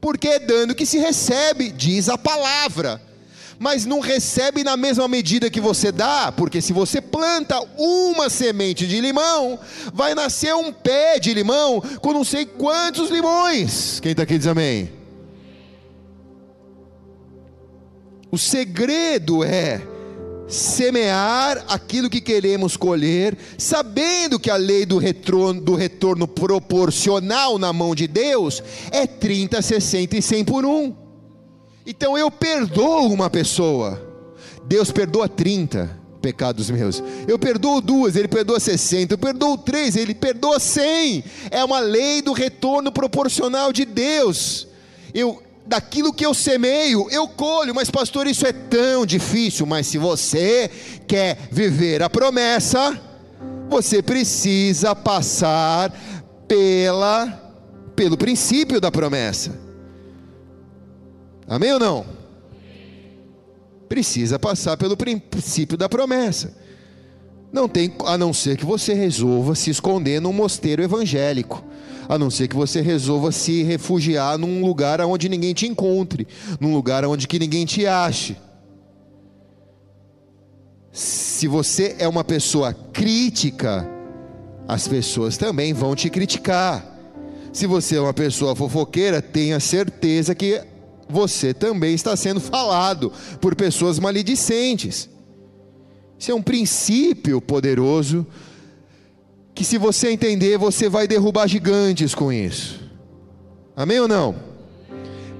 Porque 0.01 0.29
é 0.29 0.39
dando 0.39 0.75
que 0.75 0.87
se 0.87 0.99
recebe, 0.99 1.71
diz 1.71 2.09
a 2.09 2.17
palavra. 2.17 3.01
Mas 3.59 3.85
não 3.85 4.01
recebe 4.01 4.65
na 4.65 4.75
mesma 4.75 5.07
medida 5.07 5.51
que 5.51 5.61
você 5.61 5.93
dá, 5.93 6.33
porque 6.33 6.63
se 6.63 6.73
você 6.73 6.99
planta 6.99 7.61
uma 7.77 8.31
semente 8.31 8.87
de 8.87 8.99
limão, 9.03 9.59
vai 9.93 10.15
nascer 10.15 10.55
um 10.55 10.73
pé 10.73 11.19
de 11.19 11.35
limão 11.35 11.83
com 12.01 12.15
não 12.15 12.25
sei 12.25 12.47
quantos 12.47 13.11
limões. 13.11 14.01
Quem 14.01 14.13
está 14.13 14.23
aqui 14.23 14.39
diz 14.39 14.47
amém. 14.47 14.91
O 18.33 18.39
segredo 18.39 19.45
é 19.45 19.83
semear 20.51 21.65
aquilo 21.69 22.11
que 22.11 22.21
queremos 22.21 22.77
colher, 22.77 23.39
sabendo 23.57 24.39
que 24.39 24.51
a 24.51 24.57
lei 24.57 24.85
do 24.85 24.99
retorno, 24.99 25.61
do 25.61 25.75
retorno 25.75 26.27
proporcional 26.27 27.59
na 27.59 27.73
mão 27.73 27.95
de 27.95 28.07
Deus 28.07 28.63
é 28.91 29.07
30, 29.07 29.63
60 29.63 30.17
e 30.17 30.23
100 30.23 30.45
por 30.45 30.65
um. 30.67 30.95
Então 31.87 32.19
eu 32.19 32.31
perdoo 32.31 33.13
uma 33.13 33.31
pessoa, 33.31 34.01
Deus 34.67 34.91
perdoa 34.91 35.29
30 35.29 36.01
pecados 36.21 36.71
meus. 36.71 37.03
Eu 37.27 37.39
perdoo 37.39 37.81
duas, 37.81 38.15
ele 38.15 38.29
perdoa 38.29 38.61
60. 38.61 39.15
Eu 39.15 39.19
perdoo 39.19 39.57
três, 39.57 39.97
ele 39.97 40.15
perdoa 40.15 40.61
100. 40.61 41.25
É 41.51 41.65
uma 41.65 41.81
lei 41.81 42.23
do 42.23 42.33
retorno 42.33 42.93
proporcional 42.93 43.73
de 43.73 43.85
Deus. 43.85 44.69
Eu 45.15 45.43
daquilo 45.71 46.13
que 46.13 46.27
eu 46.27 46.35
semeio, 46.35 47.07
eu 47.13 47.29
colho. 47.29 47.73
Mas, 47.73 47.89
pastor, 47.89 48.27
isso 48.27 48.45
é 48.45 48.53
tão 48.53 49.07
difícil. 49.07 49.65
Mas 49.65 49.87
se 49.87 49.99
você 49.99 50.69
quer 51.07 51.39
viver 51.53 52.03
a 52.03 52.11
promessa, 52.11 53.01
você 53.69 54.03
precisa 54.03 54.97
passar 54.97 55.93
pela 56.49 57.47
pelo 57.95 58.17
princípio 58.17 58.81
da 58.81 58.91
promessa. 58.91 59.57
Amém 61.47 61.73
ou 61.75 61.79
não? 61.79 62.07
Precisa 63.89 64.39
passar 64.39 64.77
pelo 64.77 64.97
princípio 64.97 65.77
da 65.77 65.89
promessa. 65.89 66.57
Não 67.53 67.69
tem 67.69 67.95
a 68.07 68.17
não 68.17 68.33
ser 68.33 68.57
que 68.57 68.65
você 68.65 68.95
resolva 68.95 69.55
se 69.55 69.71
esconder 69.71 70.21
num 70.21 70.33
mosteiro 70.33 70.83
evangélico 70.83 71.63
a 72.11 72.19
não 72.19 72.29
ser 72.29 72.49
que 72.49 72.57
você 72.57 72.81
resolva 72.81 73.31
se 73.31 73.63
refugiar 73.63 74.37
num 74.37 74.67
lugar 74.67 75.01
onde 75.03 75.29
ninguém 75.29 75.55
te 75.55 75.69
encontre, 75.69 76.27
num 76.59 76.75
lugar 76.75 77.05
onde 77.05 77.29
que 77.29 77.39
ninguém 77.39 77.65
te 77.65 77.87
ache. 77.87 78.37
Se 80.91 81.47
você 81.47 81.95
é 82.01 82.09
uma 82.09 82.25
pessoa 82.25 82.75
crítica, 82.75 83.89
as 84.67 84.89
pessoas 84.89 85.37
também 85.37 85.73
vão 85.73 85.95
te 85.95 86.11
criticar. 86.11 86.85
Se 87.53 87.65
você 87.65 87.95
é 87.95 88.01
uma 88.01 88.13
pessoa 88.13 88.57
fofoqueira, 88.57 89.23
tenha 89.23 89.61
certeza 89.61 90.35
que 90.35 90.61
você 91.09 91.55
também 91.55 91.95
está 91.95 92.17
sendo 92.17 92.41
falado 92.41 93.13
por 93.41 93.55
pessoas 93.55 94.01
maledicentes. 94.01 95.09
Isso 96.19 96.33
é 96.33 96.35
um 96.35 96.43
princípio 96.43 97.41
poderoso 97.41 98.27
que 99.61 99.65
se 99.67 99.77
você 99.77 100.11
entender, 100.11 100.57
você 100.57 100.89
vai 100.89 101.07
derrubar 101.07 101.47
gigantes 101.47 102.15
com 102.15 102.33
isso. 102.33 102.81
Amém 103.77 104.01
ou 104.01 104.09
não? 104.09 104.35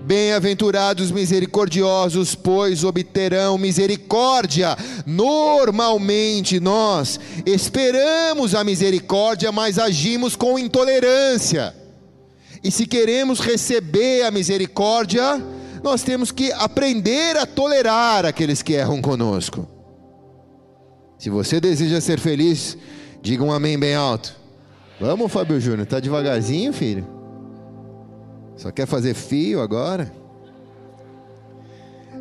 Bem-aventurados 0.05 1.11
misericordiosos, 1.11 2.35
pois 2.35 2.85
obterão 2.85 3.57
misericórdia. 3.57 4.77
Normalmente 5.07 6.61
nós 6.61 7.19
esperamos 7.47 8.55
a 8.55 8.63
misericórdia, 8.63 9.51
mas 9.51 9.79
agimos 9.79 10.37
com 10.37 10.59
intolerância. 10.59 11.75
E 12.63 12.71
se 12.71 12.85
queremos 12.85 13.41
receber 13.41 14.27
a 14.27 14.31
misericórdia, 14.31 15.43
nós 15.83 16.03
temos 16.03 16.31
que 16.31 16.53
aprender 16.53 17.39
a 17.39 17.47
tolerar 17.47 18.27
aqueles 18.27 18.61
que 18.61 18.75
erram 18.75 19.01
conosco. 19.01 19.67
Se 21.19 21.31
você 21.31 21.59
deseja 21.59 22.03
ser 22.03 22.21
feliz, 22.21 22.77
Diga 23.23 23.45
um 23.45 23.53
amém 23.53 23.79
bem 23.79 23.95
alto. 23.95 24.35
Vamos, 24.99 25.31
Fábio 25.31 25.61
Júnior, 25.61 25.87
tá 25.87 26.01
devagarzinho, 26.01 26.73
filho? 26.73 27.07
Só 28.57 28.71
quer 28.71 28.87
fazer 28.87 29.15
fio 29.15 29.61
agora? 29.61 30.13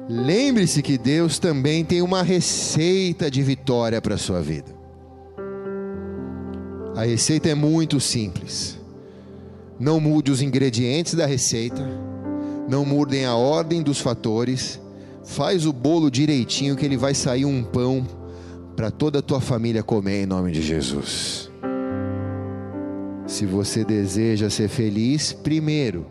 Lembre-se 0.09 0.81
que 0.81 0.97
Deus 0.97 1.37
também 1.37 1.85
tem 1.85 2.01
uma 2.01 2.23
receita 2.23 3.29
de 3.29 3.43
vitória 3.43 4.01
para 4.01 4.15
a 4.15 4.17
sua 4.17 4.41
vida. 4.41 4.73
A 6.95 7.03
receita 7.03 7.49
é 7.49 7.55
muito 7.55 7.99
simples. 7.99 8.79
Não 9.79 9.99
mude 9.99 10.31
os 10.31 10.41
ingredientes 10.41 11.13
da 11.13 11.25
receita, 11.25 11.87
não 12.67 12.83
mudem 12.83 13.25
a 13.25 13.35
ordem 13.35 13.81
dos 13.81 13.99
fatores, 13.99 14.79
faz 15.23 15.65
o 15.65 15.71
bolo 15.71 16.09
direitinho 16.09 16.75
que 16.75 16.85
ele 16.85 16.97
vai 16.97 17.13
sair 17.13 17.45
um 17.45 17.63
pão 17.63 18.05
para 18.79 18.89
toda 18.89 19.19
a 19.19 19.21
tua 19.21 19.41
família 19.41 19.83
comer 19.83 20.23
em 20.23 20.25
nome 20.25 20.53
de 20.53 20.61
Jesus. 20.61 21.51
Se 23.27 23.45
você 23.45 23.83
deseja 23.83 24.49
ser 24.49 24.69
feliz, 24.69 25.33
primeiro, 25.33 26.05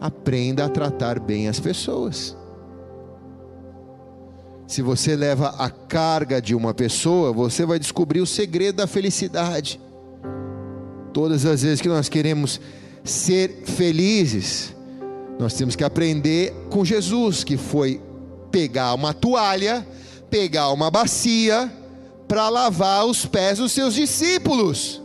aprenda 0.00 0.64
a 0.64 0.68
tratar 0.70 1.20
bem 1.20 1.48
as 1.48 1.60
pessoas. 1.60 2.34
Se 4.66 4.80
você 4.80 5.14
leva 5.14 5.48
a 5.58 5.68
carga 5.68 6.40
de 6.40 6.54
uma 6.54 6.72
pessoa, 6.72 7.30
você 7.30 7.66
vai 7.66 7.78
descobrir 7.78 8.22
o 8.22 8.26
segredo 8.26 8.76
da 8.76 8.86
felicidade. 8.86 9.78
Todas 11.12 11.44
as 11.44 11.60
vezes 11.60 11.82
que 11.82 11.88
nós 11.88 12.08
queremos 12.08 12.58
ser 13.04 13.64
felizes, 13.66 14.74
nós 15.38 15.52
temos 15.52 15.76
que 15.76 15.84
aprender 15.84 16.54
com 16.70 16.86
Jesus, 16.86 17.44
que 17.44 17.58
foi 17.58 18.00
pegar 18.50 18.94
uma 18.94 19.12
toalha, 19.12 19.86
pegar 20.30 20.70
uma 20.70 20.90
bacia, 20.90 21.70
para 22.26 22.48
lavar 22.48 23.06
os 23.06 23.26
pés 23.26 23.58
dos 23.58 23.72
seus 23.72 23.94
discípulos. 23.94 25.02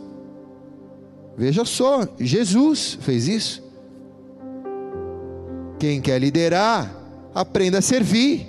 Veja 1.36 1.64
só, 1.64 2.06
Jesus 2.18 2.98
fez 3.00 3.28
isso. 3.28 3.62
Quem 5.78 6.00
quer 6.00 6.18
liderar, 6.18 6.94
aprenda 7.34 7.78
a 7.78 7.82
servir. 7.82 8.46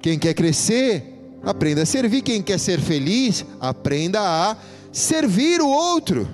Quem 0.00 0.18
quer 0.18 0.34
crescer, 0.34 1.02
aprenda 1.42 1.82
a 1.82 1.86
servir. 1.86 2.22
Quem 2.22 2.42
quer 2.42 2.58
ser 2.58 2.80
feliz, 2.80 3.44
aprenda 3.60 4.20
a 4.20 4.56
servir 4.90 5.60
o 5.60 5.68
outro. 5.68 6.26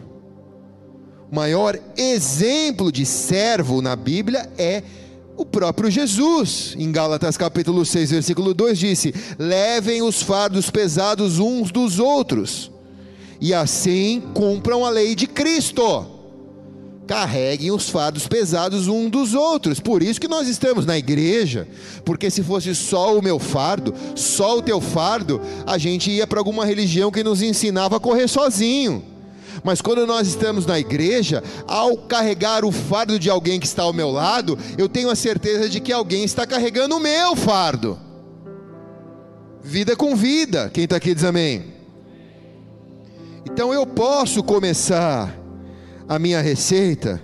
O 1.31 1.35
maior 1.35 1.79
exemplo 1.97 2.93
de 2.93 3.07
servo 3.07 3.83
na 3.83 3.97
Bíblia 3.97 4.49
é 4.57 4.83
o 5.37 5.47
próprio 5.47 5.91
Jesus, 5.91 6.75
em 6.79 6.93
Gálatas 6.93 7.37
capítulo 7.37 7.85
6, 7.85 8.11
versículo 8.11 8.53
2, 8.53 8.79
disse: 8.79 9.15
Levem 9.39 10.03
os 10.03 10.23
fardos 10.23 10.71
pesados 10.71 11.39
uns 11.39 11.71
dos 11.71 11.99
outros, 11.99 12.71
e 13.41 13.55
assim 13.55 14.23
cumpram 14.35 14.85
a 14.85 14.91
lei 14.91 15.15
de 15.15 15.27
Cristo. 15.27 16.07
Carreguem 17.07 17.73
os 17.73 17.89
fardos 17.89 18.29
pesados 18.29 18.87
uns 18.87 19.11
dos 19.11 19.35
outros. 19.35 19.81
Por 19.81 20.03
isso 20.03 20.21
que 20.21 20.29
nós 20.29 20.47
estamos 20.47 20.87
na 20.87 20.97
igreja, 20.97 21.67
porque 22.05 22.31
se 22.31 22.43
fosse 22.43 22.75
só 22.75 23.19
o 23.19 23.23
meu 23.23 23.39
fardo, 23.39 23.93
só 24.15 24.59
o 24.59 24.63
teu 24.63 24.81
fardo, 24.81 25.41
a 25.67 25.77
gente 25.79 26.11
ia 26.11 26.27
para 26.27 26.39
alguma 26.39 26.65
religião 26.65 27.11
que 27.11 27.25
nos 27.25 27.43
ensinava 27.43 27.97
a 27.97 28.01
correr 28.01 28.29
sozinho. 28.29 29.12
Mas 29.65 29.81
quando 29.81 30.07
nós 30.07 30.27
estamos 30.27 30.67
na 30.67 30.79
igreja, 30.79 31.43
ao 31.67 31.97
carregar 31.97 32.65
o 32.65 32.73
fardo 32.73 33.19
de 33.19 33.31
alguém 33.31 33.61
que 33.61 33.67
está 33.67 33.83
ao 33.85 33.93
meu 33.93 34.11
lado, 34.11 34.59
eu 34.77 34.89
tenho 34.89 35.09
a 35.09 35.15
certeza 35.15 35.69
de 35.69 35.81
que 35.81 35.93
alguém 35.93 36.25
está 36.25 36.47
carregando 36.47 36.97
o 36.97 37.01
meu 37.01 37.37
fardo. 37.37 37.99
Vida 39.63 39.95
com 39.95 40.17
vida, 40.17 40.69
quem 40.73 40.85
está 40.85 40.97
aqui 40.97 41.15
diz 41.15 41.23
amém. 41.23 41.73
Então 43.47 43.73
eu 43.73 43.87
posso 43.87 44.43
começar 44.43 45.33
a 46.09 46.19
minha 46.19 46.41
receita 46.41 47.23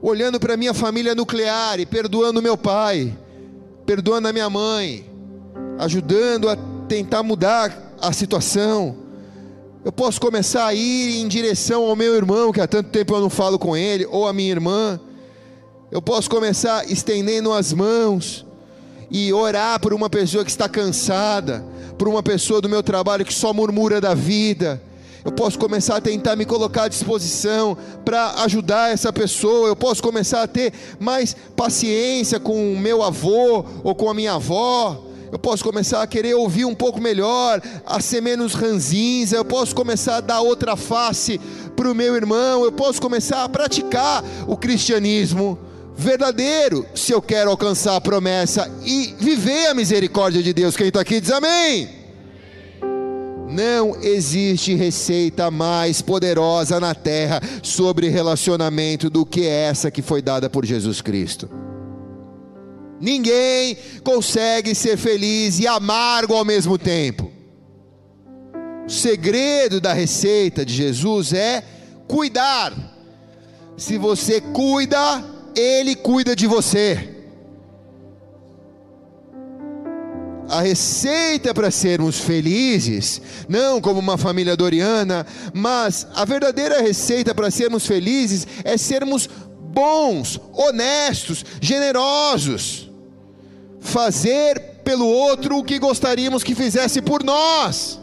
olhando 0.00 0.38
para 0.38 0.56
minha 0.56 0.74
família 0.74 1.14
nuclear 1.14 1.78
e 1.80 1.86
perdoando 1.86 2.42
meu 2.42 2.56
pai, 2.56 3.16
perdoando 3.84 4.28
a 4.28 4.32
minha 4.32 4.48
mãe, 4.48 5.04
ajudando 5.78 6.48
a 6.48 6.56
tentar 6.88 7.22
mudar 7.22 7.94
a 8.00 8.12
situação 8.12 9.01
eu 9.84 9.90
posso 9.90 10.20
começar 10.20 10.66
a 10.66 10.74
ir 10.74 11.20
em 11.20 11.26
direção 11.26 11.84
ao 11.84 11.96
meu 11.96 12.14
irmão, 12.14 12.52
que 12.52 12.60
há 12.60 12.68
tanto 12.68 12.90
tempo 12.90 13.14
eu 13.14 13.20
não 13.20 13.28
falo 13.28 13.58
com 13.58 13.76
ele, 13.76 14.06
ou 14.06 14.28
a 14.28 14.32
minha 14.32 14.50
irmã. 14.50 15.00
Eu 15.90 16.00
posso 16.00 16.30
começar 16.30 16.88
estendendo 16.88 17.52
as 17.52 17.72
mãos 17.72 18.46
e 19.10 19.32
orar 19.32 19.80
por 19.80 19.92
uma 19.92 20.08
pessoa 20.08 20.44
que 20.44 20.50
está 20.50 20.68
cansada, 20.68 21.64
por 21.98 22.06
uma 22.06 22.22
pessoa 22.22 22.60
do 22.60 22.68
meu 22.68 22.80
trabalho 22.80 23.24
que 23.24 23.34
só 23.34 23.52
murmura 23.52 24.00
da 24.00 24.14
vida. 24.14 24.80
Eu 25.24 25.32
posso 25.32 25.58
começar 25.58 25.96
a 25.96 26.00
tentar 26.00 26.36
me 26.36 26.44
colocar 26.44 26.84
à 26.84 26.88
disposição 26.88 27.76
para 28.04 28.42
ajudar 28.44 28.92
essa 28.92 29.12
pessoa. 29.12 29.66
Eu 29.66 29.76
posso 29.76 30.00
começar 30.00 30.42
a 30.42 30.46
ter 30.46 30.72
mais 31.00 31.34
paciência 31.56 32.38
com 32.38 32.72
o 32.72 32.78
meu 32.78 33.02
avô 33.02 33.64
ou 33.82 33.94
com 33.96 34.08
a 34.08 34.14
minha 34.14 34.34
avó 34.34 35.11
eu 35.32 35.38
posso 35.38 35.64
começar 35.64 36.02
a 36.02 36.06
querer 36.06 36.34
ouvir 36.34 36.66
um 36.66 36.74
pouco 36.74 37.00
melhor, 37.00 37.62
a 37.86 38.00
ser 38.02 38.20
menos 38.20 38.52
ranzinza, 38.52 39.34
eu 39.34 39.44
posso 39.44 39.74
começar 39.74 40.16
a 40.16 40.20
dar 40.20 40.42
outra 40.42 40.76
face 40.76 41.40
para 41.74 41.90
o 41.90 41.94
meu 41.94 42.14
irmão, 42.14 42.62
eu 42.64 42.70
posso 42.70 43.00
começar 43.00 43.42
a 43.42 43.48
praticar 43.48 44.22
o 44.46 44.58
cristianismo 44.58 45.58
verdadeiro, 45.96 46.84
se 46.94 47.12
eu 47.12 47.22
quero 47.22 47.50
alcançar 47.50 47.96
a 47.96 48.00
promessa 48.00 48.70
e 48.84 49.14
viver 49.18 49.68
a 49.68 49.74
misericórdia 49.74 50.42
de 50.42 50.52
Deus. 50.52 50.76
Quem 50.76 50.88
está 50.88 51.00
aqui 51.00 51.18
diz 51.18 51.30
amém. 51.30 51.88
Não 53.48 53.96
existe 54.02 54.74
receita 54.74 55.50
mais 55.50 56.02
poderosa 56.02 56.78
na 56.78 56.94
terra 56.94 57.40
sobre 57.62 58.08
relacionamento 58.08 59.08
do 59.08 59.24
que 59.24 59.46
essa 59.46 59.90
que 59.90 60.02
foi 60.02 60.20
dada 60.20 60.50
por 60.50 60.66
Jesus 60.66 61.00
Cristo. 61.00 61.71
Ninguém 63.02 63.76
consegue 64.04 64.76
ser 64.76 64.96
feliz 64.96 65.58
e 65.58 65.66
amargo 65.66 66.34
ao 66.34 66.44
mesmo 66.44 66.78
tempo. 66.78 67.32
O 68.86 68.88
segredo 68.88 69.80
da 69.80 69.92
receita 69.92 70.64
de 70.64 70.72
Jesus 70.72 71.32
é 71.32 71.64
cuidar. 72.06 72.72
Se 73.76 73.98
você 73.98 74.40
cuida, 74.40 74.98
Ele 75.56 75.96
cuida 75.96 76.36
de 76.36 76.46
você. 76.46 77.08
a 80.48 80.60
receita 80.60 81.54
para 81.54 81.70
sermos 81.70 82.20
felizes, 82.20 83.22
não 83.48 83.80
como 83.80 83.98
uma 83.98 84.18
família 84.18 84.54
doriana, 84.54 85.26
mas 85.54 86.06
a 86.14 86.26
verdadeira 86.26 86.82
receita 86.82 87.34
para 87.34 87.50
sermos 87.50 87.86
felizes 87.86 88.46
é 88.62 88.76
sermos 88.76 89.30
bons, 89.72 90.38
honestos, 90.52 91.42
generosos 91.58 92.91
fazer 93.82 94.58
pelo 94.84 95.06
outro 95.06 95.58
o 95.58 95.64
que 95.64 95.78
gostaríamos 95.78 96.42
que 96.42 96.54
fizesse 96.54 97.02
por 97.02 97.22
nós. 97.22 98.00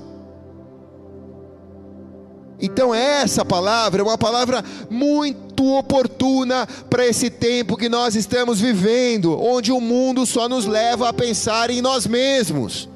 Então, 2.61 2.93
essa 2.93 3.45
palavra 3.45 4.01
é 4.01 4.03
uma 4.03 4.17
palavra 4.17 4.63
muito 4.89 5.77
oportuna 5.77 6.67
para 6.89 7.07
esse 7.07 7.29
tempo 7.29 7.77
que 7.77 7.87
nós 7.87 8.15
estamos 8.15 8.59
vivendo, 8.59 9.39
onde 9.41 9.71
o 9.71 9.79
mundo 9.79 10.25
só 10.25 10.49
nos 10.49 10.65
leva 10.65 11.07
a 11.07 11.13
pensar 11.13 11.69
em 11.69 11.81
nós 11.81 12.05
mesmos. 12.05 12.89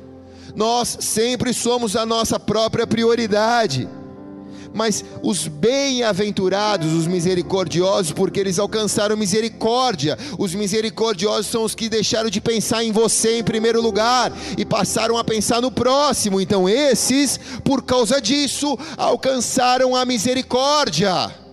Nós 0.53 0.97
sempre 0.99 1.53
somos 1.53 1.95
a 1.95 2.05
nossa 2.05 2.37
própria 2.37 2.85
prioridade 2.85 3.87
mas 4.73 5.03
os 5.21 5.47
bem-aventurados, 5.47 6.91
os 6.93 7.07
misericordiosos, 7.07 8.11
porque 8.11 8.39
eles 8.39 8.59
alcançaram 8.59 9.15
misericórdia. 9.15 10.17
Os 10.37 10.55
misericordiosos 10.55 11.47
são 11.47 11.63
os 11.63 11.75
que 11.75 11.89
deixaram 11.89 12.29
de 12.29 12.41
pensar 12.41 12.83
em 12.83 12.91
você 12.91 13.37
em 13.39 13.43
primeiro 13.43 13.81
lugar 13.81 14.31
e 14.57 14.65
passaram 14.65 15.17
a 15.17 15.23
pensar 15.23 15.61
no 15.61 15.71
próximo. 15.71 16.41
Então, 16.41 16.67
esses, 16.67 17.39
por 17.63 17.83
causa 17.83 18.19
disso, 18.19 18.77
alcançaram 18.97 19.95
a 19.95 20.05
misericórdia. 20.05 21.43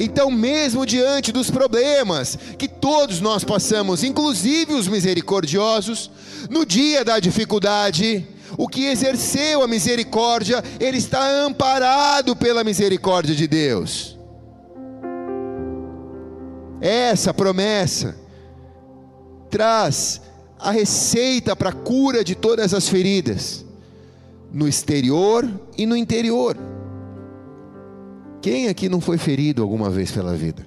Então, 0.00 0.30
mesmo 0.30 0.86
diante 0.86 1.32
dos 1.32 1.50
problemas 1.50 2.38
que 2.56 2.68
todos 2.68 3.20
nós 3.20 3.42
passamos, 3.42 4.04
inclusive 4.04 4.74
os 4.74 4.86
misericordiosos, 4.86 6.10
no 6.48 6.64
dia 6.64 7.04
da 7.04 7.18
dificuldade, 7.18 8.24
o 8.56 8.68
que 8.68 8.86
exerceu 8.86 9.62
a 9.62 9.68
misericórdia, 9.68 10.62
ele 10.80 10.98
está 10.98 11.44
amparado 11.44 12.34
pela 12.34 12.64
misericórdia 12.64 13.34
de 13.34 13.46
Deus. 13.46 14.16
Essa 16.80 17.34
promessa 17.34 18.16
traz 19.50 20.20
a 20.58 20.70
receita 20.70 21.54
para 21.54 21.70
a 21.70 21.72
cura 21.72 22.24
de 22.24 22.34
todas 22.34 22.74
as 22.74 22.88
feridas, 22.88 23.64
no 24.52 24.66
exterior 24.66 25.48
e 25.76 25.86
no 25.86 25.96
interior. 25.96 26.56
Quem 28.40 28.68
aqui 28.68 28.88
não 28.88 29.00
foi 29.00 29.18
ferido 29.18 29.62
alguma 29.62 29.90
vez 29.90 30.10
pela 30.10 30.34
vida? 30.34 30.66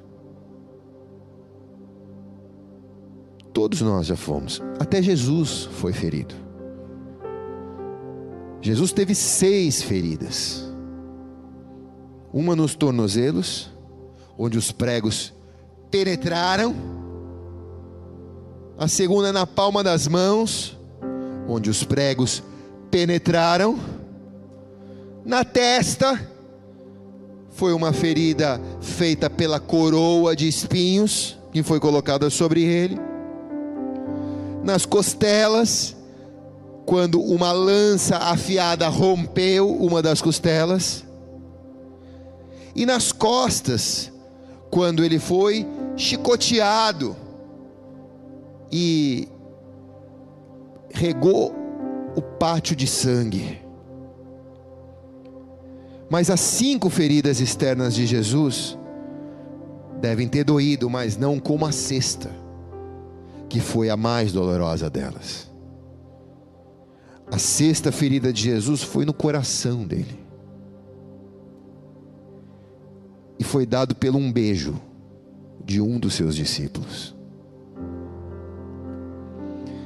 Todos 3.54 3.82
nós 3.82 4.08
já 4.08 4.16
fomos, 4.16 4.62
até 4.80 5.02
Jesus 5.02 5.68
foi 5.74 5.92
ferido. 5.92 6.51
Jesus 8.62 8.92
teve 8.92 9.16
seis 9.16 9.82
feridas. 9.82 10.64
Uma 12.32 12.56
nos 12.56 12.76
tornozelos, 12.76 13.72
onde 14.38 14.58
os 14.58 14.72
pregos 14.72 15.34
penetraram. 15.90 16.76
A 18.78 18.88
segunda 18.88 19.34
na 19.34 19.46
palma 19.46 19.84
das 19.84 20.08
mãos, 20.08 20.78
onde 21.48 21.70
os 21.70 21.84
pregos 21.84 22.44
penetraram. 22.90 23.78
Na 25.26 25.44
testa, 25.44 26.20
foi 27.50 27.74
uma 27.74 27.92
ferida 27.92 28.62
feita 28.80 29.30
pela 29.30 29.60
coroa 29.60 30.36
de 30.36 30.48
espinhos 30.48 31.38
que 31.52 31.64
foi 31.64 31.80
colocada 31.80 32.30
sobre 32.30 32.64
ele. 32.64 32.98
Nas 34.64 34.86
costelas, 34.86 35.96
quando 36.86 37.22
uma 37.22 37.52
lança 37.52 38.18
afiada 38.18 38.88
rompeu 38.88 39.70
uma 39.70 40.02
das 40.02 40.22
costelas, 40.22 41.06
e 42.76 42.86
nas 42.86 43.12
costas, 43.12 44.12
quando 44.70 45.04
ele 45.04 45.20
foi 45.20 45.68
chicoteado 45.98 47.16
e 48.72 49.28
regou 50.94 51.54
o 52.16 52.22
pátio 52.22 52.76
de 52.76 52.88
sangue. 52.88 53.62
Mas 56.10 56.30
as 56.30 56.40
cinco 56.40 56.90
feridas 56.90 57.40
externas 57.40 57.94
de 57.94 58.06
Jesus 58.06 58.78
devem 60.00 60.28
ter 60.28 60.44
doído, 60.44 60.90
mas 60.90 61.18
não 61.18 61.40
como 61.40 61.66
a 61.66 61.72
sexta, 61.72 62.32
que 63.48 63.60
foi 63.60 63.90
a 63.90 63.98
mais 63.98 64.32
dolorosa 64.32 64.90
delas. 64.90 65.51
A 67.32 67.38
sexta 67.38 67.94
ferida 67.94 68.34
de 68.34 68.42
Jesus 68.42 68.84
foi 68.84 69.06
no 69.06 69.14
coração 69.14 69.86
dele. 69.86 70.20
E 73.40 73.44
foi 73.44 73.66
dado 73.66 73.96
pelo 73.96 74.20
um 74.20 74.30
beijo 74.30 74.76
de 75.64 75.80
um 75.80 75.98
dos 75.98 76.14
seus 76.14 76.36
discípulos. 76.36 77.16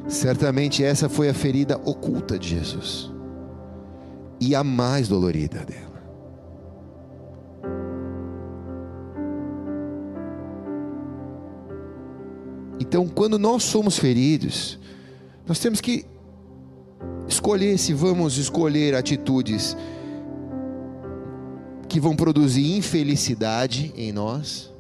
Certamente 0.08 0.84
essa 0.84 1.08
foi 1.08 1.29
a 1.29 1.34
ferida 1.36 1.77
oculta 1.77 2.38
de 2.38 2.49
Jesus 2.49 3.12
e 4.39 4.55
a 4.55 4.63
mais 4.63 5.08
dolorida 5.08 5.63
dela. 5.63 5.86
Então, 12.79 13.08
quando 13.08 13.38
nós 13.38 13.63
somos 13.63 13.97
feridos, 13.97 14.79
nós 15.47 15.60
temos 15.60 15.79
que 15.79 16.05
escolher 17.36 17.78
se 17.78 17.93
vamos 17.93 18.38
escolher 18.38 18.95
atitudes 18.95 19.78
que 21.88 22.00
vão 22.00 22.15
produzir 22.15 22.76
infelicidade 22.76 23.93
em 23.95 24.12
nós, 24.12 24.74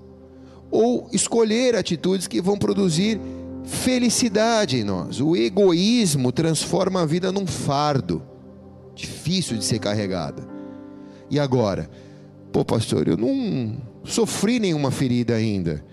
ou 0.71 1.07
escolher 1.13 1.75
atitudes 1.75 2.27
que 2.27 2.41
vão 2.41 2.57
produzir 2.57 3.19
felicidade 3.63 4.77
em 4.77 4.83
nós. 4.83 5.21
O 5.21 5.35
egoísmo 5.35 6.31
transforma 6.31 7.01
a 7.01 7.05
vida 7.05 7.31
num 7.31 7.45
fardo, 7.45 8.21
difícil 8.93 9.57
de 9.57 9.65
ser 9.65 9.79
carregada. 9.79 10.47
E 11.29 11.39
agora? 11.39 11.89
Pô, 12.51 12.63
pastor, 12.63 13.07
eu 13.07 13.17
não 13.17 13.77
sofri 14.03 14.59
nenhuma 14.59 14.91
ferida 14.91 15.35
ainda. 15.35 15.83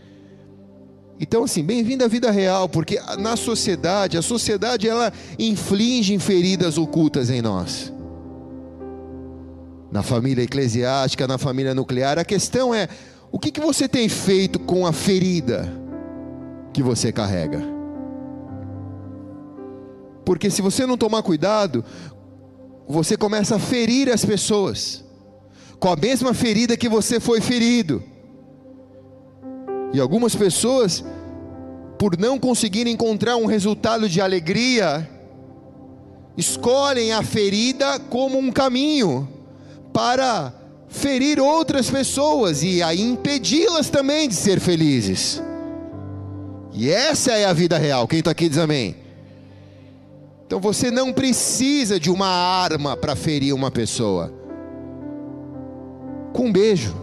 Então, 1.22 1.44
assim, 1.44 1.62
bem-vindo 1.62 2.04
à 2.04 2.08
vida 2.08 2.32
real, 2.32 2.68
porque 2.68 3.00
na 3.16 3.36
sociedade, 3.36 4.18
a 4.18 4.22
sociedade 4.22 4.88
ela 4.88 5.12
inflige 5.38 6.18
feridas 6.18 6.76
ocultas 6.76 7.30
em 7.30 7.40
nós. 7.40 7.92
Na 9.92 10.02
família 10.02 10.42
eclesiástica, 10.42 11.28
na 11.28 11.38
família 11.38 11.76
nuclear, 11.76 12.18
a 12.18 12.24
questão 12.24 12.74
é: 12.74 12.88
o 13.30 13.38
que, 13.38 13.52
que 13.52 13.60
você 13.60 13.86
tem 13.86 14.08
feito 14.08 14.58
com 14.58 14.84
a 14.84 14.92
ferida 14.92 15.72
que 16.72 16.82
você 16.82 17.12
carrega? 17.12 17.62
Porque 20.24 20.50
se 20.50 20.60
você 20.60 20.84
não 20.84 20.96
tomar 20.96 21.22
cuidado, 21.22 21.84
você 22.88 23.16
começa 23.16 23.54
a 23.54 23.60
ferir 23.60 24.10
as 24.12 24.24
pessoas 24.24 25.04
com 25.78 25.88
a 25.88 25.94
mesma 25.94 26.34
ferida 26.34 26.76
que 26.76 26.88
você 26.88 27.20
foi 27.20 27.40
ferido. 27.40 28.02
E 29.92 30.00
algumas 30.00 30.34
pessoas, 30.34 31.04
por 31.98 32.18
não 32.18 32.38
conseguirem 32.38 32.94
encontrar 32.94 33.36
um 33.36 33.46
resultado 33.46 34.08
de 34.08 34.20
alegria, 34.20 35.08
escolhem 36.36 37.12
a 37.12 37.22
ferida 37.22 37.98
como 37.98 38.38
um 38.38 38.50
caminho 38.50 39.28
para 39.92 40.52
ferir 40.88 41.40
outras 41.40 41.90
pessoas 41.90 42.62
e 42.62 42.82
aí 42.82 43.00
impedi-las 43.00 43.90
também 43.90 44.28
de 44.28 44.34
ser 44.34 44.60
felizes. 44.60 45.42
E 46.72 46.90
essa 46.90 47.32
é 47.32 47.44
a 47.44 47.52
vida 47.52 47.76
real. 47.76 48.08
Quem 48.08 48.20
está 48.20 48.30
aqui 48.30 48.48
diz 48.48 48.58
amém. 48.58 48.96
Então 50.46 50.60
você 50.60 50.90
não 50.90 51.12
precisa 51.12 51.98
de 51.98 52.10
uma 52.10 52.28
arma 52.28 52.96
para 52.96 53.16
ferir 53.16 53.54
uma 53.54 53.70
pessoa. 53.70 54.32
Com 56.32 56.46
um 56.46 56.52
beijo, 56.52 56.94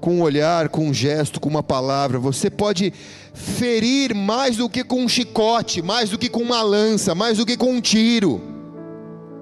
com 0.00 0.16
um 0.16 0.22
olhar, 0.22 0.68
com 0.68 0.88
um 0.88 0.94
gesto, 0.94 1.38
com 1.38 1.48
uma 1.48 1.62
palavra, 1.62 2.18
você 2.18 2.48
pode 2.50 2.92
ferir 3.34 4.14
mais 4.14 4.56
do 4.56 4.68
que 4.68 4.82
com 4.82 5.02
um 5.04 5.08
chicote, 5.08 5.82
mais 5.82 6.10
do 6.10 6.18
que 6.18 6.28
com 6.28 6.40
uma 6.40 6.62
lança, 6.62 7.14
mais 7.14 7.38
do 7.38 7.46
que 7.46 7.56
com 7.56 7.72
um 7.72 7.80
tiro. 7.80 8.40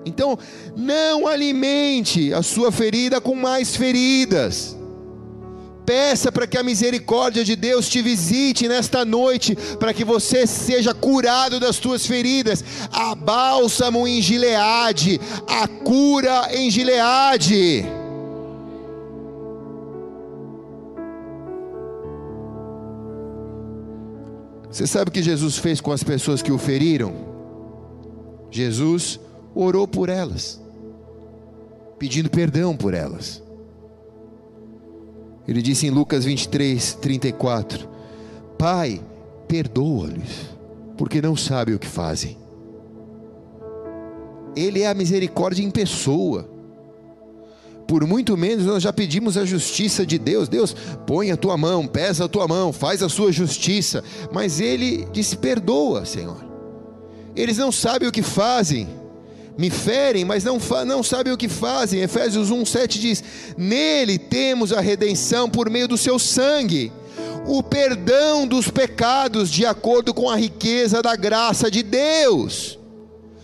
Então, 0.04 0.38
não 0.76 1.26
alimente 1.26 2.32
a 2.32 2.42
sua 2.42 2.72
ferida 2.72 3.20
com 3.20 3.34
mais 3.34 3.76
feridas. 3.76 4.76
Peça 5.84 6.30
para 6.30 6.46
que 6.46 6.58
a 6.58 6.62
misericórdia 6.62 7.42
de 7.42 7.56
Deus 7.56 7.88
te 7.88 8.02
visite 8.02 8.68
nesta 8.68 9.06
noite, 9.06 9.56
para 9.78 9.94
que 9.94 10.04
você 10.04 10.46
seja 10.46 10.92
curado 10.92 11.58
das 11.58 11.78
tuas 11.78 12.06
feridas. 12.06 12.62
A 12.92 13.14
bálsamo 13.14 14.06
em 14.06 14.20
Gileade, 14.20 15.18
a 15.46 15.66
cura 15.66 16.50
em 16.52 16.70
Gileade. 16.70 17.97
Você 24.78 24.86
sabe 24.86 25.08
o 25.08 25.12
que 25.12 25.24
Jesus 25.24 25.58
fez 25.58 25.80
com 25.80 25.90
as 25.90 26.04
pessoas 26.04 26.40
que 26.40 26.52
o 26.52 26.56
feriram? 26.56 27.12
Jesus 28.48 29.18
orou 29.52 29.88
por 29.88 30.08
elas, 30.08 30.62
pedindo 31.98 32.30
perdão 32.30 32.76
por 32.76 32.94
elas. 32.94 33.42
Ele 35.48 35.60
disse 35.60 35.88
em 35.88 35.90
Lucas 35.90 36.24
23, 36.24 36.94
34: 36.94 37.88
Pai, 38.56 39.04
perdoa-lhes, 39.48 40.46
porque 40.96 41.20
não 41.20 41.34
sabem 41.34 41.74
o 41.74 41.78
que 41.80 41.88
fazem. 41.88 42.38
Ele 44.54 44.82
é 44.82 44.86
a 44.86 44.94
misericórdia 44.94 45.64
em 45.64 45.72
pessoa. 45.72 46.48
Por 47.88 48.06
muito 48.06 48.36
menos 48.36 48.66
nós 48.66 48.82
já 48.82 48.92
pedimos 48.92 49.38
a 49.38 49.46
justiça 49.46 50.04
de 50.04 50.18
Deus. 50.18 50.46
Deus, 50.46 50.76
põe 51.06 51.32
a 51.32 51.36
tua 51.38 51.56
mão, 51.56 51.86
pesa 51.86 52.26
a 52.26 52.28
tua 52.28 52.46
mão, 52.46 52.70
faz 52.72 53.02
a 53.02 53.08
sua 53.08 53.32
justiça. 53.32 54.04
Mas 54.30 54.60
ele 54.60 55.08
disse: 55.10 55.38
perdoa, 55.38 56.04
Senhor. 56.04 56.46
Eles 57.34 57.56
não 57.56 57.72
sabem 57.72 58.06
o 58.06 58.12
que 58.12 58.22
fazem 58.22 58.86
me 59.58 59.70
ferem, 59.70 60.24
mas 60.24 60.44
não, 60.44 60.58
não 60.86 61.02
sabem 61.02 61.32
o 61.32 61.36
que 61.36 61.48
fazem. 61.48 62.00
Efésios 62.00 62.48
1,7 62.48 62.86
diz: 63.00 63.24
Nele 63.56 64.16
temos 64.16 64.72
a 64.72 64.80
redenção 64.80 65.50
por 65.50 65.68
meio 65.68 65.88
do 65.88 65.98
seu 65.98 66.16
sangue, 66.16 66.92
o 67.44 67.60
perdão 67.60 68.46
dos 68.46 68.70
pecados, 68.70 69.50
de 69.50 69.66
acordo 69.66 70.14
com 70.14 70.30
a 70.30 70.36
riqueza 70.36 71.02
da 71.02 71.16
graça 71.16 71.68
de 71.68 71.82
Deus. 71.82 72.78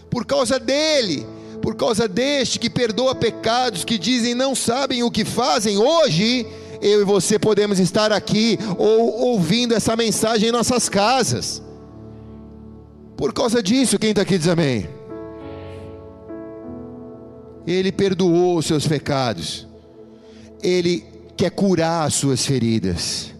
Por 0.08 0.24
causa 0.24 0.60
dele, 0.60 1.26
por 1.64 1.74
causa 1.74 2.06
deste 2.06 2.58
que 2.58 2.68
perdoa 2.68 3.14
pecados, 3.14 3.86
que 3.86 3.96
dizem 3.96 4.34
não 4.34 4.54
sabem 4.54 5.02
o 5.02 5.10
que 5.10 5.24
fazem, 5.24 5.78
hoje 5.78 6.46
eu 6.82 7.00
e 7.00 7.04
você 7.04 7.38
podemos 7.38 7.78
estar 7.78 8.12
aqui 8.12 8.58
ou 8.76 9.30
ouvindo 9.30 9.72
essa 9.72 9.96
mensagem 9.96 10.50
em 10.50 10.52
nossas 10.52 10.90
casas. 10.90 11.62
Por 13.16 13.32
causa 13.32 13.62
disso, 13.62 13.98
quem 13.98 14.10
está 14.10 14.20
aqui 14.20 14.36
diz 14.36 14.46
amém. 14.46 14.86
Ele 17.66 17.90
perdoou 17.90 18.58
os 18.58 18.66
seus 18.66 18.86
pecados. 18.86 19.66
Ele 20.62 21.02
quer 21.34 21.48
curar 21.48 22.06
as 22.06 22.12
suas 22.12 22.44
feridas. 22.44 23.32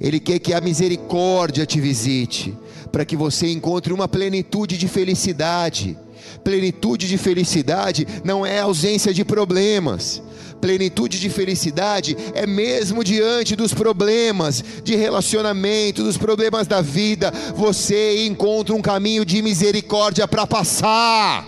Ele 0.00 0.18
quer 0.18 0.40
que 0.40 0.52
a 0.52 0.60
misericórdia 0.60 1.64
te 1.64 1.80
visite, 1.80 2.58
para 2.90 3.04
que 3.04 3.16
você 3.16 3.46
encontre 3.52 3.92
uma 3.92 4.08
plenitude 4.08 4.76
de 4.76 4.88
felicidade. 4.88 5.96
Plenitude 6.42 7.08
de 7.08 7.18
felicidade 7.18 8.06
não 8.24 8.44
é 8.44 8.60
ausência 8.60 9.12
de 9.12 9.24
problemas. 9.24 10.22
Plenitude 10.60 11.20
de 11.20 11.28
felicidade 11.28 12.16
é 12.34 12.46
mesmo 12.46 13.04
diante 13.04 13.54
dos 13.54 13.74
problemas 13.74 14.64
de 14.82 14.96
relacionamento, 14.96 16.02
dos 16.02 16.16
problemas 16.16 16.66
da 16.66 16.80
vida, 16.80 17.32
você 17.54 18.26
encontra 18.26 18.74
um 18.74 18.82
caminho 18.82 19.24
de 19.24 19.42
misericórdia 19.42 20.26
para 20.26 20.46
passar. 20.46 21.46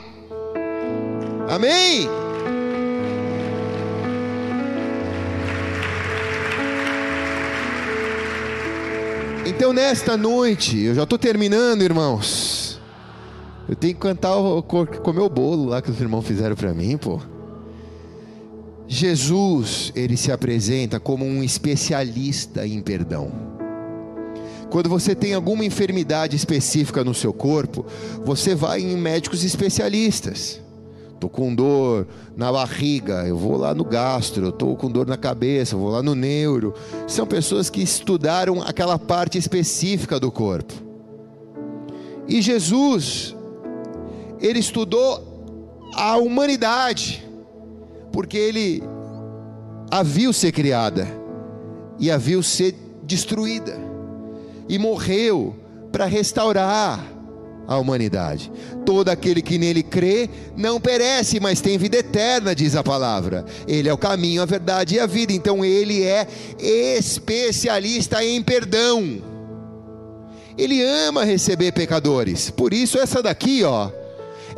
Amém? 1.49 2.09
Então, 9.47 9.73
nesta 9.73 10.15
noite, 10.15 10.79
eu 10.79 10.95
já 10.95 11.05
estou 11.05 11.19
terminando, 11.19 11.81
irmãos. 11.81 12.78
Eu 13.69 13.77
tenho 13.77 13.95
que 13.95 14.01
cantar, 14.01 14.33
comer 14.63 15.21
o 15.21 15.29
bolo 15.29 15.67
lá 15.67 15.83
que 15.83 15.91
os 15.91 16.01
irmãos 16.01 16.23
fizeram 16.23 16.57
para 16.57 16.73
mim, 16.73 16.97
pô. 16.97 17.21
Jesus, 18.87 19.93
ele 19.95 20.17
se 20.17 20.33
apresenta 20.33 20.99
como 20.99 21.23
um 21.23 21.45
especialista 21.45 22.67
em 22.67 22.81
perdão. 22.81 23.31
Quando 24.71 24.89
você 24.89 25.15
tem 25.15 25.35
alguma 25.35 25.65
enfermidade 25.65 26.35
específica 26.35 27.05
no 27.05 27.13
seu 27.13 27.33
corpo, 27.33 27.85
você 28.25 28.55
vai 28.55 28.81
em 28.81 28.97
médicos 28.97 29.45
especialistas. 29.45 30.63
Estou 31.13 31.29
com 31.29 31.55
dor 31.55 32.07
na 32.37 32.51
barriga, 32.51 33.27
eu 33.27 33.37
vou 33.37 33.57
lá 33.57 33.75
no 33.75 33.85
gastro, 33.85 34.49
estou 34.49 34.77
com 34.77 34.91
dor 34.91 35.07
na 35.07 35.17
cabeça, 35.17 35.75
eu 35.75 35.81
vou 35.81 35.91
lá 35.91 36.03
no 36.03 36.15
neuro. 36.15 36.73
São 37.07 37.27
pessoas 37.27 37.69
que 37.69 37.83
estudaram 37.83 38.63
aquela 38.63 38.99
parte 38.99 39.37
específica 39.37 40.19
do 40.19 40.31
corpo. 40.31 40.73
E 42.29 42.41
Jesus, 42.41 43.35
ele 44.41 44.59
estudou 44.59 45.89
a 45.95 46.17
humanidade, 46.17 47.27
porque 48.13 48.37
ele 48.37 48.83
a 49.91 50.03
viu 50.03 50.33
ser 50.33 50.53
criada 50.53 51.09
e 51.99 52.11
a 52.11 52.17
viu 52.17 52.43
ser 52.43 52.75
destruída, 53.03 53.77
e 54.69 54.79
morreu 54.79 55.57
para 55.91 56.05
restaurar 56.05 57.19
a 57.67 57.77
humanidade. 57.77 58.51
Todo 58.87 59.11
aquele 59.11 59.43
que 59.43 59.59
nele 59.59 59.83
crê 59.83 60.31
não 60.57 60.81
perece, 60.81 61.39
mas 61.39 61.61
tem 61.61 61.77
vida 61.77 61.99
eterna, 61.99 62.55
diz 62.55 62.75
a 62.75 62.83
palavra. 62.83 63.45
Ele 63.67 63.91
é 63.91 63.93
o 63.93 63.99
caminho, 63.99 64.41
a 64.41 64.47
verdade 64.47 64.95
e 64.95 65.01
a 65.01 65.05
vida. 65.05 65.35
Então 65.35 65.63
ele 65.63 66.03
é 66.03 66.27
especialista 66.99 68.25
em 68.25 68.43
perdão. 68.43 69.23
Ele 70.57 70.83
ama 70.83 71.25
receber 71.25 71.73
pecadores. 71.73 72.51
Por 72.51 72.73
isso 72.73 72.99
essa 72.99 73.23
daqui, 73.23 73.63
ó, 73.63 73.91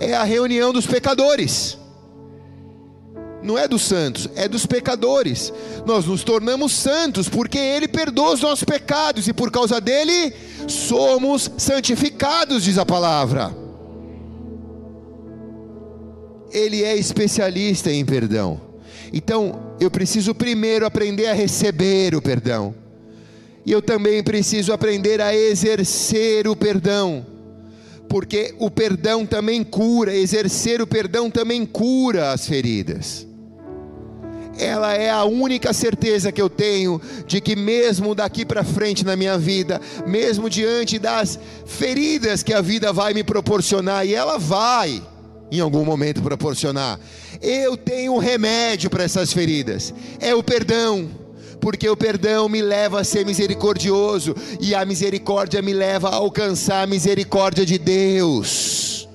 é 0.01 0.15
a 0.15 0.25
reunião 0.25 0.73
dos 0.73 0.87
pecadores 0.87 1.79
não 3.43 3.59
é 3.59 3.67
dos 3.67 3.83
santos, 3.83 4.29
é 4.37 4.47
dos 4.49 4.67
pecadores. 4.67 5.53
Nós 5.87 6.05
nos 6.05 6.23
tornamos 6.23 6.73
santos 6.73 7.29
porque 7.29 7.59
Ele 7.59 7.89
perdoa 7.89 8.35
os 8.35 8.41
nossos 8.41 8.65
pecados 8.65 9.29
e 9.29 9.33
por 9.33 9.51
causa 9.51 9.81
dele 9.81 10.33
somos 10.69 11.51
santificados, 11.57 12.65
diz 12.65 12.79
a 12.79 12.87
palavra. 12.87 13.55
Ele 16.53 16.83
é 16.83 16.97
especialista 16.97 17.91
em 17.91 18.05
perdão. 18.05 18.61
Então, 19.13 19.75
eu 19.81 19.91
preciso 19.91 20.35
primeiro 20.35 20.85
aprender 20.85 21.27
a 21.27 21.33
receber 21.33 22.15
o 22.15 22.23
perdão. 22.23 22.75
E 23.65 23.73
eu 23.73 23.81
também 23.81 24.23
preciso 24.23 24.73
aprender 24.73 25.21
a 25.21 25.35
exercer 25.35 26.47
o 26.49 26.57
perdão. 26.57 27.27
Porque 28.11 28.53
o 28.59 28.69
perdão 28.69 29.25
também 29.25 29.63
cura, 29.63 30.13
exercer 30.13 30.83
o 30.83 30.87
perdão 30.87 31.31
também 31.31 31.65
cura 31.65 32.33
as 32.33 32.45
feridas. 32.45 33.25
Ela 34.59 34.95
é 34.95 35.09
a 35.09 35.25
única 35.25 35.73
certeza 35.73 36.33
que 36.33 36.43
eu 36.43 36.51
tenho 36.51 37.01
de 37.25 37.41
que, 37.41 37.55
mesmo 37.55 38.13
daqui 38.13 38.45
para 38.45 38.65
frente 38.65 39.07
na 39.07 39.15
minha 39.15 39.39
vida, 39.39 39.81
mesmo 40.09 40.51
diante 40.51 40.99
das 40.99 41.39
feridas 41.65 42.43
que 42.43 42.53
a 42.53 42.61
vida 42.61 42.93
vai 42.93 43.15
me 43.15 43.23
proporcionar, 43.23 44.05
e 44.05 44.13
ela 44.13 44.39
vai 44.39 45.01
em 45.53 45.61
algum 45.61 45.85
momento 45.85 46.21
proporcionar, 46.21 46.99
eu 47.41 47.77
tenho 47.77 48.15
um 48.15 48.19
remédio 48.19 48.91
para 48.91 49.05
essas 49.05 49.33
feridas: 49.33 49.95
é 50.19 50.35
o 50.35 50.43
perdão 50.43 51.09
porque 51.61 51.89
o 51.89 51.97
perdão 51.97 52.49
me 52.49 52.63
leva 52.63 53.01
a 53.01 53.05
ser 53.05 53.25
misericordioso 53.27 54.35
e 54.61 54.75
a 54.75 54.85
misericórdia 54.85 55.61
me 55.61 55.73
leva 55.73 56.09
a 56.09 56.15
alcançar 56.15 56.83
a 56.83 56.87
misericórdia 56.87 57.67
de 57.67 57.79
Deus. 57.79 59.09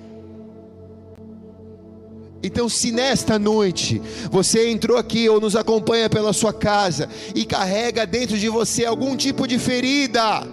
Então, 2.45 2.69
se 2.69 2.91
nesta 2.91 3.39
noite 3.39 3.99
você 4.29 4.69
entrou 4.69 4.99
aqui 4.99 5.27
ou 5.27 5.41
nos 5.41 5.55
acompanha 5.55 6.07
pela 6.07 6.31
sua 6.31 6.53
casa 6.53 7.09
e 7.33 7.43
carrega 7.43 8.05
dentro 8.05 8.37
de 8.37 8.47
você 8.49 8.85
algum 8.85 9.17
tipo 9.17 9.47
de 9.47 9.57
ferida, 9.57 10.47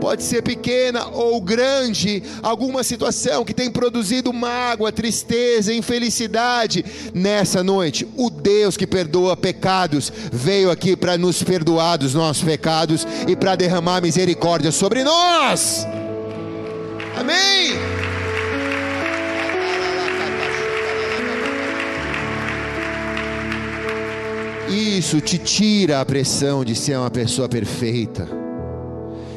pode 0.00 0.22
ser 0.22 0.42
pequena 0.42 1.06
ou 1.08 1.40
grande, 1.40 2.22
alguma 2.42 2.82
situação 2.82 3.44
que 3.44 3.52
tem 3.52 3.70
produzido 3.70 4.32
mágoa, 4.32 4.90
tristeza, 4.90 5.72
infelicidade, 5.72 6.84
nessa 7.14 7.62
noite, 7.62 8.08
o 8.16 8.30
Deus 8.30 8.76
que 8.76 8.86
perdoa 8.86 9.36
pecados 9.36 10.10
veio 10.32 10.70
aqui 10.70 10.96
para 10.96 11.18
nos 11.18 11.42
perdoar 11.42 11.98
dos 11.98 12.14
nossos 12.14 12.42
pecados 12.42 13.06
e 13.28 13.36
para 13.36 13.54
derramar 13.54 14.00
misericórdia 14.00 14.72
sobre 14.72 15.04
nós. 15.04 15.86
Amém. 17.16 17.78
Isso 24.70 25.20
te 25.20 25.36
tira 25.36 26.00
a 26.00 26.04
pressão 26.04 26.64
de 26.64 26.76
ser 26.76 26.96
uma 26.96 27.10
pessoa 27.10 27.48
perfeita. 27.48 28.49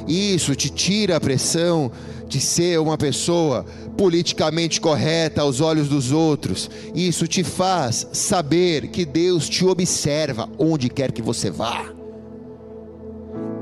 Isso 0.07 0.55
te 0.55 0.69
tira 0.69 1.17
a 1.17 1.21
pressão 1.21 1.91
de 2.27 2.39
ser 2.39 2.79
uma 2.79 2.97
pessoa 2.97 3.65
politicamente 3.95 4.81
correta 4.81 5.41
aos 5.41 5.61
olhos 5.61 5.87
dos 5.87 6.11
outros. 6.11 6.69
Isso 6.95 7.27
te 7.27 7.43
faz 7.43 8.07
saber 8.11 8.87
que 8.87 9.05
Deus 9.05 9.47
te 9.47 9.65
observa 9.65 10.49
onde 10.57 10.89
quer 10.89 11.11
que 11.11 11.21
você 11.21 11.49
vá. 11.49 11.93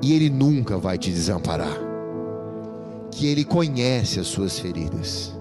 E 0.01 0.13
Ele 0.13 0.29
nunca 0.29 0.77
vai 0.77 0.97
te 0.97 1.11
desamparar. 1.11 1.77
Que 3.11 3.27
Ele 3.27 3.43
conhece 3.43 4.19
as 4.19 4.27
suas 4.27 4.57
feridas. 4.57 5.33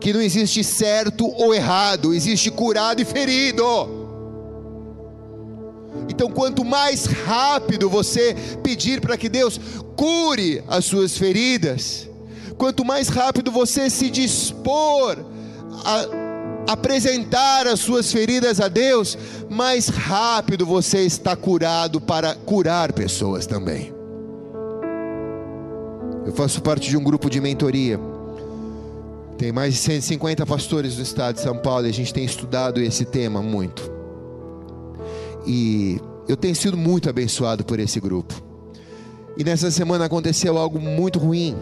Que 0.00 0.12
não 0.12 0.20
existe 0.20 0.64
certo 0.64 1.28
ou 1.28 1.54
errado, 1.54 2.12
existe 2.12 2.50
curado 2.50 3.00
e 3.00 3.04
ferido. 3.04 4.01
Então, 6.08 6.30
quanto 6.30 6.64
mais 6.64 7.06
rápido 7.06 7.88
você 7.88 8.34
pedir 8.62 9.00
para 9.00 9.16
que 9.16 9.28
Deus 9.28 9.60
cure 9.96 10.62
as 10.68 10.84
suas 10.84 11.16
feridas, 11.16 12.08
quanto 12.56 12.84
mais 12.84 13.08
rápido 13.08 13.50
você 13.50 13.88
se 13.88 14.10
dispor 14.10 15.18
a 15.84 16.06
apresentar 16.72 17.66
as 17.66 17.80
suas 17.80 18.12
feridas 18.12 18.60
a 18.60 18.68
Deus, 18.68 19.18
mais 19.50 19.88
rápido 19.88 20.64
você 20.64 21.00
está 21.00 21.34
curado 21.34 22.00
para 22.00 22.34
curar 22.34 22.92
pessoas 22.92 23.46
também. 23.46 23.92
Eu 26.24 26.32
faço 26.32 26.62
parte 26.62 26.88
de 26.88 26.96
um 26.96 27.02
grupo 27.02 27.28
de 27.28 27.40
mentoria. 27.40 27.98
Tem 29.36 29.50
mais 29.50 29.74
de 29.74 29.80
150 29.80 30.46
pastores 30.46 30.96
do 30.96 31.02
estado 31.02 31.34
de 31.34 31.40
São 31.40 31.56
Paulo 31.56 31.86
e 31.86 31.90
a 31.90 31.92
gente 31.92 32.14
tem 32.14 32.24
estudado 32.24 32.80
esse 32.80 33.04
tema 33.04 33.42
muito. 33.42 33.91
E 35.46 36.00
eu 36.28 36.36
tenho 36.36 36.54
sido 36.54 36.76
muito 36.76 37.08
abençoado 37.08 37.64
por 37.64 37.78
esse 37.80 38.00
grupo. 38.00 38.34
E 39.36 39.44
nessa 39.44 39.70
semana 39.70 40.04
aconteceu 40.04 40.58
algo 40.58 40.78
muito 40.78 41.18
ruim 41.18 41.56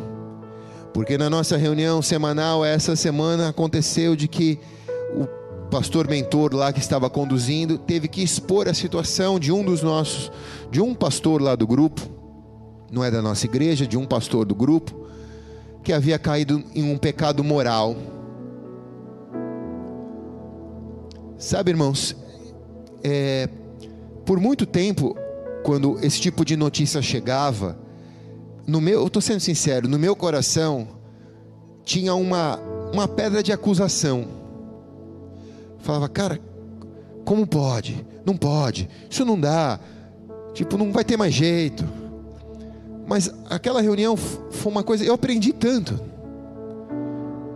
porque 0.92 1.16
na 1.16 1.30
nossa 1.30 1.56
reunião 1.56 2.02
semanal, 2.02 2.64
essa 2.64 2.96
semana 2.96 3.48
aconteceu 3.48 4.16
de 4.16 4.26
que 4.26 4.58
o 5.14 5.26
pastor 5.70 6.08
mentor 6.08 6.54
lá 6.54 6.72
que 6.72 6.80
estava 6.80 7.08
conduzindo 7.08 7.78
teve 7.78 8.08
que 8.08 8.22
expor 8.22 8.68
a 8.68 8.74
situação 8.74 9.38
de 9.38 9.52
um 9.52 9.62
dos 9.62 9.82
nossos, 9.82 10.32
de 10.70 10.80
um 10.80 10.94
pastor 10.94 11.40
lá 11.40 11.54
do 11.54 11.66
grupo, 11.66 12.02
não 12.90 13.04
é 13.04 13.10
da 13.10 13.22
nossa 13.22 13.46
igreja, 13.46 13.86
de 13.86 13.96
um 13.96 14.04
pastor 14.04 14.44
do 14.44 14.54
grupo, 14.54 15.06
que 15.84 15.92
havia 15.92 16.18
caído 16.18 16.62
em 16.74 16.82
um 16.82 16.98
pecado 16.98 17.44
moral. 17.44 17.96
Sabe, 21.38 21.70
irmãos, 21.70 22.16
é, 23.02 23.48
por 24.24 24.38
muito 24.38 24.66
tempo, 24.66 25.16
quando 25.62 25.98
esse 26.04 26.20
tipo 26.20 26.44
de 26.44 26.56
notícia 26.56 27.02
chegava, 27.02 27.78
no 28.66 28.80
meu, 28.80 29.00
eu 29.00 29.06
estou 29.06 29.20
sendo 29.20 29.40
sincero, 29.40 29.88
no 29.88 29.98
meu 29.98 30.14
coração 30.14 30.88
tinha 31.84 32.14
uma, 32.14 32.56
uma 32.92 33.08
pedra 33.08 33.42
de 33.42 33.52
acusação. 33.52 34.26
Falava, 35.78 36.08
cara, 36.08 36.40
como 37.24 37.46
pode? 37.46 38.06
Não 38.24 38.36
pode, 38.36 38.88
isso 39.08 39.24
não 39.24 39.40
dá, 39.40 39.80
tipo, 40.52 40.76
não 40.76 40.92
vai 40.92 41.04
ter 41.04 41.16
mais 41.16 41.34
jeito. 41.34 41.84
Mas 43.06 43.32
aquela 43.48 43.80
reunião 43.80 44.16
foi 44.16 44.70
uma 44.70 44.84
coisa, 44.84 45.04
eu 45.04 45.14
aprendi 45.14 45.52
tanto, 45.52 45.98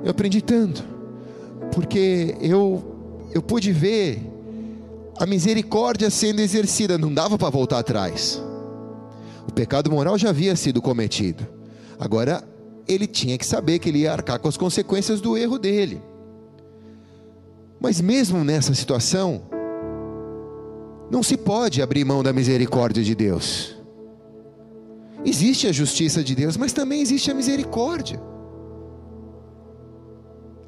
eu 0.03 0.11
aprendi 0.11 0.43
tanto, 0.43 0.83
porque 1.73 2.37
eu, 2.41 3.29
eu 3.33 3.41
pude 3.41 3.71
ver 3.71 4.34
a 5.19 5.27
misericórdia 5.27 6.11
sendo 6.11 6.41
exercida, 6.41 6.99
não 6.99 7.13
dava 7.13 7.39
para 7.39 7.51
voltar 7.51 7.79
atrás. 7.79 8.43
O 9.49 9.53
pecado 9.53 9.91
moral 9.91 10.19
já 10.19 10.31
havia 10.31 10.57
sido 10.57 10.83
cometido. 10.83 11.47
Agora, 11.99 12.43
ele 12.89 13.07
tinha 13.07 13.39
que 13.39 13.47
saber 13.47 13.79
que 13.79 13.89
ele 13.89 14.01
ia 14.01 14.13
arcar 14.13 14.39
com 14.39 14.49
as 14.49 14.57
consequências 14.57 15.21
do 15.21 15.37
erro 15.37 15.59
dele. 15.59 16.03
Mas 17.81 18.01
mesmo 18.01 18.43
nessa 18.43 18.75
situação, 18.75 19.43
não 21.11 21.23
se 21.23 21.37
pode 21.37 21.83
abrir 21.83 22.05
mão 22.05 22.23
da 22.23 22.33
misericórdia 22.33 23.03
de 23.03 23.15
Deus. 23.15 23.77
Existe 25.25 25.67
a 25.67 25.73
justiça 25.73 26.23
de 26.23 26.35
Deus, 26.35 26.57
mas 26.57 26.73
também 26.73 27.01
existe 27.01 27.31
a 27.31 27.35
misericórdia. 27.35 28.21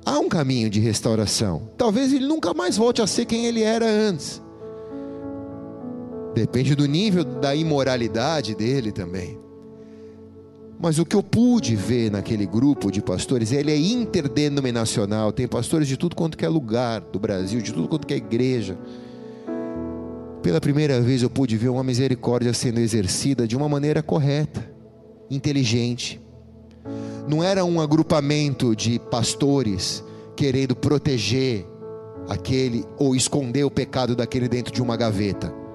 Há 0.06 0.20
um 0.20 0.28
caminho 0.28 0.70
de 0.70 0.78
restauração. 0.78 1.68
Talvez 1.76 2.12
ele 2.12 2.28
nunca 2.28 2.54
mais 2.54 2.76
volte 2.76 3.02
a 3.02 3.08
ser 3.08 3.24
quem 3.24 3.46
ele 3.46 3.62
era 3.62 3.84
antes. 3.84 4.40
Depende 6.32 6.76
do 6.76 6.86
nível 6.86 7.24
da 7.24 7.56
imoralidade 7.56 8.54
dele 8.54 8.92
também. 8.92 9.36
Mas 10.78 11.00
o 11.00 11.04
que 11.04 11.16
eu 11.16 11.24
pude 11.24 11.74
ver 11.74 12.12
naquele 12.12 12.46
grupo 12.46 12.92
de 12.92 13.02
pastores, 13.02 13.50
ele 13.50 13.72
é 13.72 13.76
interdenominacional, 13.76 15.32
tem 15.32 15.48
pastores 15.48 15.88
de 15.88 15.96
tudo 15.96 16.14
quanto 16.14 16.40
é 16.44 16.48
lugar 16.48 17.00
do 17.00 17.18
Brasil, 17.18 17.60
de 17.60 17.72
tudo 17.72 17.88
quanto 17.88 18.08
é 18.12 18.16
igreja. 18.16 18.78
Pela 20.40 20.60
primeira 20.60 21.00
vez 21.00 21.22
eu 21.22 21.30
pude 21.30 21.56
ver 21.56 21.70
uma 21.70 21.82
misericórdia 21.82 22.52
sendo 22.54 22.78
exercida 22.78 23.48
de 23.48 23.56
uma 23.56 23.68
maneira 23.68 24.04
correta, 24.04 24.70
inteligente. 25.28 26.20
Não 27.28 27.42
era 27.42 27.64
um 27.64 27.80
agrupamento 27.80 28.74
de 28.74 28.98
pastores 28.98 30.02
querendo 30.34 30.76
proteger 30.76 31.66
aquele 32.28 32.84
ou 32.98 33.14
esconder 33.14 33.64
o 33.64 33.70
pecado 33.70 34.14
daquele 34.14 34.48
dentro 34.48 34.72
de 34.72 34.82
uma 34.82 34.96
gaveta 34.96 35.66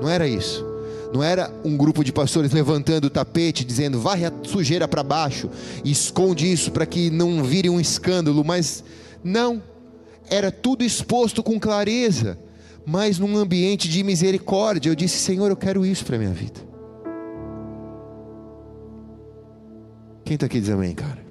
não 0.00 0.10
era 0.10 0.26
isso. 0.28 0.64
Não 1.12 1.22
era 1.22 1.50
um 1.64 1.76
grupo 1.76 2.02
de 2.02 2.12
pastores 2.12 2.52
levantando 2.52 3.06
o 3.06 3.10
tapete, 3.10 3.64
dizendo, 3.64 4.00
varre 4.00 4.26
a 4.26 4.32
sujeira 4.42 4.88
para 4.88 5.02
baixo, 5.02 5.48
esconde 5.84 6.50
isso 6.50 6.72
para 6.72 6.84
que 6.84 7.08
não 7.08 7.42
vire 7.42 7.70
um 7.70 7.80
escândalo, 7.80 8.44
mas 8.44 8.82
não. 9.22 9.62
Era 10.28 10.50
tudo 10.50 10.84
exposto 10.84 11.42
com 11.42 11.60
clareza, 11.60 12.38
mas 12.84 13.18
num 13.18 13.36
ambiente 13.36 13.88
de 13.88 14.02
misericórdia. 14.02 14.90
Eu 14.90 14.94
disse, 14.94 15.18
Senhor, 15.18 15.48
eu 15.48 15.56
quero 15.56 15.86
isso 15.86 16.04
para 16.04 16.16
a 16.16 16.18
minha 16.18 16.32
vida. 16.32 16.60
Quem 20.24 20.34
está 20.34 20.46
aqui 20.46 20.60
diz 20.60 20.70
amém, 20.70 20.94
cara? 20.94 21.24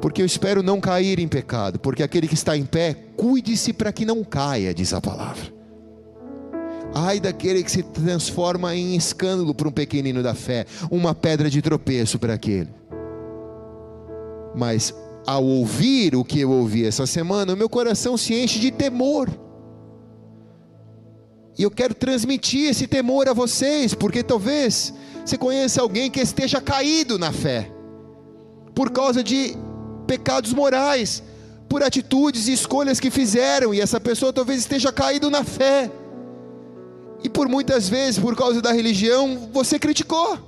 Porque 0.00 0.22
eu 0.22 0.26
espero 0.26 0.62
não 0.62 0.80
cair 0.80 1.18
em 1.18 1.26
pecado, 1.26 1.80
porque 1.80 2.02
aquele 2.02 2.28
que 2.28 2.34
está 2.34 2.56
em 2.56 2.64
pé, 2.64 2.94
cuide-se 3.16 3.72
para 3.72 3.92
que 3.92 4.04
não 4.04 4.22
caia, 4.22 4.72
diz 4.72 4.92
a 4.92 5.00
palavra. 5.00 5.52
Ai 6.94 7.18
daquele 7.18 7.62
que 7.62 7.70
se 7.70 7.82
transforma 7.82 8.74
em 8.74 8.94
escândalo 8.94 9.54
para 9.54 9.68
um 9.68 9.72
pequenino 9.72 10.22
da 10.22 10.34
fé, 10.34 10.64
uma 10.90 11.14
pedra 11.14 11.50
de 11.50 11.60
tropeço 11.60 12.18
para 12.18 12.34
aquele. 12.34 12.70
Mas 14.54 14.94
ao 15.26 15.44
ouvir 15.44 16.14
o 16.14 16.24
que 16.24 16.40
eu 16.40 16.50
ouvi 16.50 16.86
essa 16.86 17.04
semana, 17.04 17.52
o 17.52 17.56
meu 17.56 17.68
coração 17.68 18.16
se 18.16 18.32
enche 18.32 18.60
de 18.60 18.70
temor. 18.70 19.28
E 21.58 21.62
eu 21.62 21.70
quero 21.70 21.94
transmitir 21.94 22.70
esse 22.70 22.86
temor 22.86 23.28
a 23.28 23.32
vocês, 23.32 23.92
porque 23.92 24.22
talvez 24.22 24.94
você 25.26 25.36
conheça 25.36 25.82
alguém 25.82 26.08
que 26.08 26.20
esteja 26.20 26.60
caído 26.60 27.18
na 27.18 27.32
fé, 27.32 27.68
por 28.72 28.92
causa 28.92 29.24
de 29.24 29.56
pecados 30.06 30.52
morais, 30.52 31.20
por 31.68 31.82
atitudes 31.82 32.46
e 32.46 32.52
escolhas 32.52 33.00
que 33.00 33.10
fizeram, 33.10 33.74
e 33.74 33.80
essa 33.80 33.98
pessoa 33.98 34.32
talvez 34.32 34.60
esteja 34.60 34.92
caído 34.92 35.28
na 35.28 35.42
fé. 35.42 35.90
E 37.24 37.28
por 37.28 37.48
muitas 37.48 37.88
vezes, 37.88 38.20
por 38.20 38.36
causa 38.36 38.62
da 38.62 38.70
religião, 38.70 39.50
você 39.52 39.80
criticou. 39.80 40.38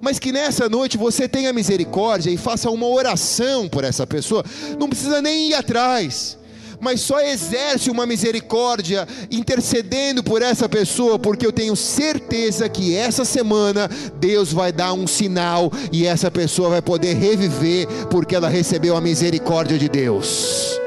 Mas 0.00 0.18
que 0.18 0.32
nessa 0.32 0.68
noite 0.68 0.98
você 0.98 1.28
tenha 1.28 1.52
misericórdia 1.52 2.30
e 2.30 2.36
faça 2.36 2.70
uma 2.70 2.88
oração 2.88 3.68
por 3.68 3.84
essa 3.84 4.04
pessoa. 4.04 4.44
Não 4.80 4.88
precisa 4.88 5.22
nem 5.22 5.50
ir 5.50 5.54
atrás 5.54 6.37
mas 6.80 7.00
só 7.00 7.20
exerce 7.20 7.90
uma 7.90 8.06
misericórdia 8.06 9.06
intercedendo 9.30 10.22
por 10.22 10.42
essa 10.42 10.68
pessoa, 10.68 11.18
porque 11.18 11.46
eu 11.46 11.52
tenho 11.52 11.74
certeza 11.76 12.68
que 12.68 12.94
essa 12.94 13.24
semana 13.24 13.88
Deus 14.18 14.52
vai 14.52 14.72
dar 14.72 14.92
um 14.92 15.06
sinal 15.06 15.70
e 15.92 16.06
essa 16.06 16.30
pessoa 16.30 16.68
vai 16.68 16.82
poder 16.82 17.14
reviver, 17.14 17.86
porque 18.10 18.34
ela 18.34 18.48
recebeu 18.48 18.96
a 18.96 19.00
misericórdia 19.00 19.78
de 19.78 19.88
Deus. 19.88 20.78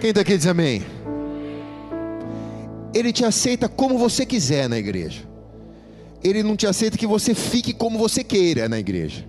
Quem 0.00 0.10
está 0.10 0.20
aqui 0.20 0.36
diz 0.36 0.46
amém? 0.46 0.84
Ele 2.94 3.12
te 3.12 3.24
aceita 3.24 3.68
como 3.68 3.98
você 3.98 4.24
quiser 4.24 4.68
na 4.68 4.78
igreja. 4.78 5.27
Ele 6.22 6.42
não 6.42 6.56
te 6.56 6.66
aceita 6.66 6.98
que 6.98 7.06
você 7.06 7.34
fique 7.34 7.72
como 7.72 7.98
você 7.98 8.24
queira 8.24 8.68
na 8.68 8.78
igreja. 8.78 9.24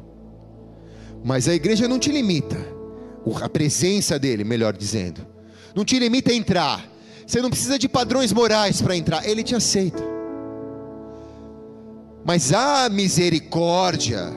Mas 1.23 1.47
a 1.47 1.53
igreja 1.53 1.87
não 1.87 1.99
te 1.99 2.11
limita. 2.11 2.57
A 3.41 3.49
presença 3.49 4.17
dele, 4.17 4.43
melhor 4.43 4.75
dizendo. 4.75 5.25
Não 5.75 5.85
te 5.85 5.99
limita 5.99 6.31
a 6.31 6.35
entrar. 6.35 6.89
Você 7.27 7.41
não 7.41 7.49
precisa 7.49 7.77
de 7.77 7.87
padrões 7.87 8.33
morais 8.33 8.81
para 8.81 8.95
entrar. 8.95 9.27
Ele 9.27 9.43
te 9.43 9.53
aceita. 9.53 10.01
Mas 12.25 12.51
a 12.51 12.89
misericórdia 12.89 14.31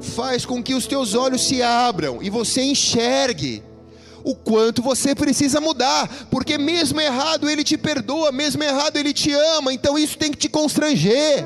faz 0.00 0.44
com 0.44 0.62
que 0.62 0.74
os 0.74 0.86
teus 0.86 1.14
olhos 1.14 1.46
se 1.46 1.62
abram 1.62 2.22
e 2.22 2.28
você 2.28 2.62
enxergue 2.62 3.62
o 4.22 4.34
quanto 4.34 4.82
você 4.82 5.14
precisa 5.14 5.60
mudar, 5.60 6.08
porque 6.30 6.56
mesmo 6.56 7.00
errado 7.00 7.48
ele 7.48 7.62
te 7.62 7.76
perdoa, 7.76 8.32
mesmo 8.32 8.62
errado 8.62 8.96
ele 8.96 9.12
te 9.12 9.32
ama, 9.32 9.72
então 9.72 9.98
isso 9.98 10.16
tem 10.16 10.30
que 10.30 10.38
te 10.38 10.48
constranger. 10.48 11.44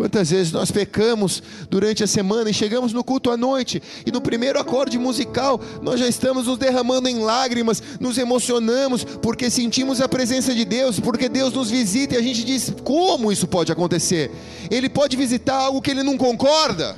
Quantas 0.00 0.30
vezes 0.30 0.50
nós 0.50 0.70
pecamos 0.70 1.42
durante 1.68 2.02
a 2.02 2.06
semana 2.06 2.48
e 2.48 2.54
chegamos 2.54 2.90
no 2.90 3.04
culto 3.04 3.30
à 3.30 3.36
noite 3.36 3.82
e 4.06 4.10
no 4.10 4.18
primeiro 4.18 4.58
acorde 4.58 4.98
musical 4.98 5.60
nós 5.82 6.00
já 6.00 6.08
estamos 6.08 6.46
nos 6.46 6.56
derramando 6.56 7.06
em 7.06 7.18
lágrimas, 7.18 7.82
nos 8.00 8.16
emocionamos 8.16 9.04
porque 9.04 9.50
sentimos 9.50 10.00
a 10.00 10.08
presença 10.08 10.54
de 10.54 10.64
Deus, 10.64 10.98
porque 10.98 11.28
Deus 11.28 11.52
nos 11.52 11.70
visita 11.70 12.14
e 12.14 12.16
a 12.16 12.22
gente 12.22 12.44
diz: 12.44 12.72
como 12.82 13.30
isso 13.30 13.46
pode 13.46 13.70
acontecer? 13.70 14.30
Ele 14.70 14.88
pode 14.88 15.18
visitar 15.18 15.56
algo 15.56 15.82
que 15.82 15.90
ele 15.90 16.02
não 16.02 16.16
concorda. 16.16 16.96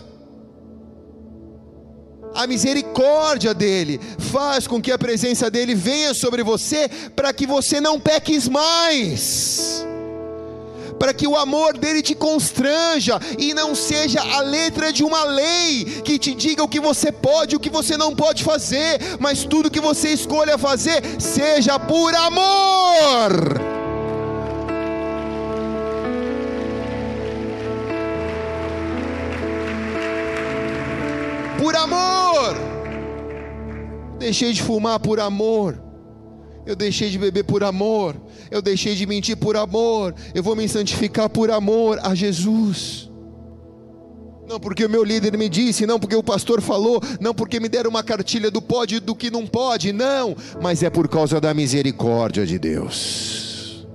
A 2.37 2.47
misericórdia 2.47 3.53
dele 3.53 4.01
faz 4.31 4.69
com 4.69 4.81
que 4.81 4.93
a 4.93 4.99
presença 4.99 5.51
dele 5.51 5.75
venha 5.75 6.15
sobre 6.15 6.45
você 6.45 6.89
para 7.17 7.33
que 7.33 7.49
você 7.49 7.81
não 7.81 7.99
peques 7.99 8.47
mais 8.47 9.85
para 11.03 11.13
que 11.13 11.27
o 11.27 11.37
amor 11.37 11.77
dele 11.77 12.01
te 12.01 12.15
constranja 12.15 13.19
e 13.37 13.53
não 13.53 13.75
seja 13.75 14.21
a 14.21 14.41
letra 14.41 14.93
de 14.93 15.03
uma 15.03 15.25
lei 15.25 15.85
que 16.05 16.17
te 16.17 16.33
diga 16.33 16.63
o 16.63 16.69
que 16.69 16.79
você 16.79 17.11
pode 17.11 17.55
e 17.55 17.57
o 17.57 17.61
que 17.61 17.69
você 17.69 17.97
não 17.97 18.15
pode 18.15 18.45
fazer, 18.45 19.01
mas 19.19 19.43
tudo 19.43 19.69
que 19.69 19.81
você 19.81 20.11
escolha 20.11 20.57
fazer 20.57 21.03
seja 21.21 21.77
por 21.77 22.15
amor. 22.15 23.33
Por 31.59 31.75
amor. 31.75 32.55
Deixei 34.21 34.53
de 34.53 34.63
fumar 34.63 35.01
por 35.01 35.19
amor. 35.19 35.92
Eu 36.65 36.77
deixei 36.77 37.11
de 37.11 37.19
beber 37.19 37.45
por 37.45 37.65
amor 37.65 38.17
eu 38.53 38.61
deixei 38.61 38.95
de 38.95 39.07
mentir 39.07 39.35
por 39.35 39.57
amor, 39.57 40.15
eu 40.35 40.43
vou 40.43 40.55
me 40.55 40.69
santificar 40.69 41.29
por 41.31 41.51
amor 41.51 41.99
a 42.03 42.15
Jesus. 42.15 43.11
Não 44.47 44.61
porque 44.61 44.85
o 44.85 44.91
meu 44.91 45.03
líder 45.03 45.39
me 45.39 45.49
disse, 45.49 45.87
não 45.87 45.99
porque 45.99 46.15
o 46.15 46.23
pastor 46.23 46.61
falou, 46.61 47.01
não 47.19 47.35
porque 47.35 47.59
me 47.59 47.69
deram 47.69 47.89
uma 47.89 48.03
cartilha 48.03 48.51
do 48.51 48.61
pode 48.61 48.97
e 48.97 49.01
do 49.01 49.15
que 49.15 49.31
não 49.31 49.47
pode, 49.47 49.91
não, 49.91 50.37
mas 50.61 50.83
é 50.83 50.91
por 50.91 51.09
causa 51.09 51.41
da 51.41 51.55
misericórdia 51.55 52.45
de 52.45 52.59
Deus. 52.59 53.87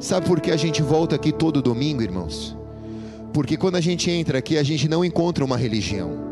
Sabe 0.00 0.26
por 0.26 0.40
que 0.40 0.50
a 0.50 0.56
gente 0.56 0.80
volta 0.80 1.16
aqui 1.16 1.30
todo 1.30 1.60
domingo, 1.60 2.00
irmãos? 2.00 2.56
Porque 3.34 3.58
quando 3.58 3.76
a 3.76 3.82
gente 3.82 4.10
entra 4.10 4.38
aqui, 4.38 4.56
a 4.56 4.62
gente 4.62 4.88
não 4.88 5.04
encontra 5.04 5.44
uma 5.44 5.58
religião. 5.58 6.24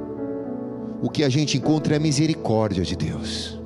O 1.03 1.11
que 1.11 1.23
a 1.23 1.29
gente 1.29 1.59
encontra 1.59 1.95
é 1.95 1.97
a 1.99 2.01
misericórdia 2.01 2.83
de 2.83 2.97
Deus 2.97 3.62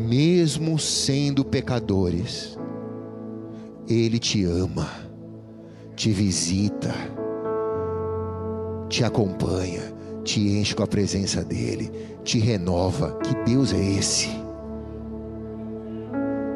mesmo 0.00 0.78
sendo 0.78 1.44
pecadores, 1.44 2.58
Ele 3.86 4.18
te 4.18 4.44
ama, 4.44 4.88
te 5.94 6.10
visita, 6.10 6.94
te 8.88 9.04
acompanha, 9.04 9.92
te 10.24 10.40
enche 10.58 10.74
com 10.74 10.82
a 10.82 10.86
presença 10.86 11.44
dEle, 11.44 11.90
te 12.24 12.38
renova. 12.38 13.18
Que 13.18 13.34
Deus 13.44 13.72
é 13.72 13.98
esse? 13.98 14.28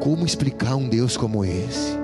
Como 0.01 0.25
explicar 0.25 0.75
um 0.75 0.89
Deus 0.89 1.15
como 1.15 1.45
esse? 1.45 1.97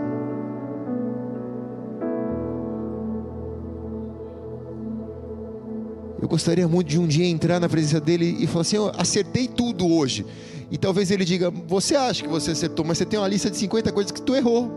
Eu 6.22 6.28
gostaria 6.28 6.68
muito 6.68 6.88
de 6.88 7.00
um 7.00 7.08
dia 7.08 7.26
entrar 7.26 7.60
na 7.60 7.68
presença 7.68 8.00
dele 8.00 8.38
e 8.40 8.46
falar 8.46 8.62
assim: 8.62 8.76
eu 8.76 8.92
acertei 8.96 9.48
tudo 9.48 9.92
hoje. 9.92 10.26
E 10.72 10.78
talvez 10.78 11.12
ele 11.12 11.26
diga: 11.26 11.52
Você 11.68 11.96
acha 11.96 12.24
que 12.24 12.30
você 12.30 12.52
acertou, 12.52 12.86
mas 12.86 12.98
você 12.98 13.06
tem 13.06 13.20
uma 13.20 13.28
lista 13.28 13.52
de 13.52 13.58
50 13.58 13.92
coisas 13.92 14.12
que 14.12 14.22
tu 14.22 14.34
errou. 14.34 14.72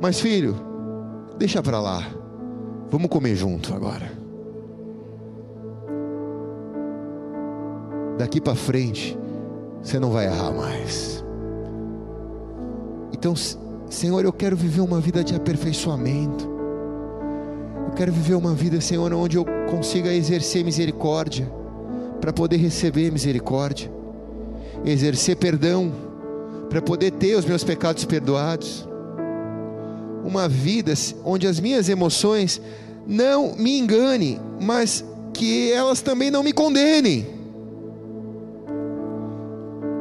Mas 0.00 0.20
filho, 0.20 0.54
deixa 1.36 1.60
para 1.60 1.80
lá. 1.80 2.06
Vamos 2.90 3.10
comer 3.10 3.34
junto 3.34 3.74
agora. 3.74 4.12
Daqui 8.16 8.40
para 8.40 8.54
frente, 8.54 9.18
você 9.82 9.98
não 9.98 10.10
vai 10.10 10.26
errar 10.26 10.52
mais. 10.52 11.24
Então, 13.12 13.34
Senhor, 13.90 14.24
eu 14.24 14.32
quero 14.32 14.56
viver 14.56 14.80
uma 14.80 15.00
vida 15.00 15.24
de 15.24 15.34
aperfeiçoamento. 15.34 16.48
Eu 17.88 17.94
quero 17.94 18.12
viver 18.12 18.34
uma 18.34 18.54
vida, 18.54 18.80
Senhor, 18.80 19.12
onde 19.12 19.36
eu 19.36 19.44
consiga 19.68 20.12
exercer 20.12 20.64
misericórdia, 20.64 21.50
para 22.20 22.32
poder 22.32 22.58
receber 22.58 23.10
misericórdia 23.10 23.90
exercer 24.84 25.36
perdão, 25.36 25.92
para 26.68 26.82
poder 26.82 27.12
ter 27.12 27.36
os 27.36 27.44
meus 27.44 27.64
pecados 27.64 28.04
perdoados. 28.04 28.86
Uma 30.24 30.48
vida 30.48 30.92
onde 31.24 31.46
as 31.46 31.60
minhas 31.60 31.88
emoções 31.88 32.60
não 33.06 33.54
me 33.56 33.78
enganem, 33.78 34.40
mas 34.60 35.04
que 35.32 35.70
elas 35.72 36.00
também 36.00 36.30
não 36.30 36.42
me 36.42 36.52
condenem. 36.52 37.26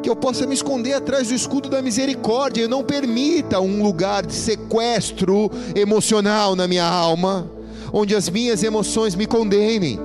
Que 0.02 0.10
eu 0.10 0.16
possa 0.16 0.46
me 0.46 0.54
esconder 0.54 0.94
atrás 0.94 1.30
do 1.30 1.34
escudo 1.34 1.70
da 1.70 1.82
misericórdia, 1.82 2.64
e 2.64 2.68
não 2.68 2.84
permita 2.84 3.60
um 3.60 3.84
lugar 3.84 4.26
de 4.26 4.34
sequestro 4.34 5.50
emocional 5.76 6.56
na 6.56 6.68
minha 6.68 6.86
alma, 6.86 7.50
onde 7.92 8.16
as 8.16 8.30
minhas 8.30 8.64
emoções 8.64 9.16
me 9.16 9.26
condenem 9.26 10.00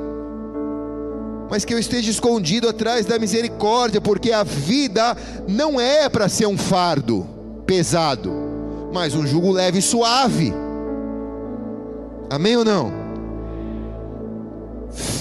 mas 1.50 1.64
que 1.64 1.72
eu 1.72 1.78
esteja 1.78 2.10
escondido 2.10 2.68
atrás 2.68 3.06
da 3.06 3.18
misericórdia, 3.18 4.00
porque 4.00 4.32
a 4.32 4.42
vida 4.44 5.16
não 5.46 5.80
é 5.80 6.08
para 6.08 6.28
ser 6.28 6.46
um 6.46 6.58
fardo 6.58 7.26
pesado, 7.66 8.32
mas 8.92 9.14
um 9.14 9.26
jugo 9.26 9.52
leve 9.52 9.78
e 9.78 9.82
suave. 9.82 10.52
Amém 12.30 12.56
ou 12.56 12.64
não? 12.64 12.92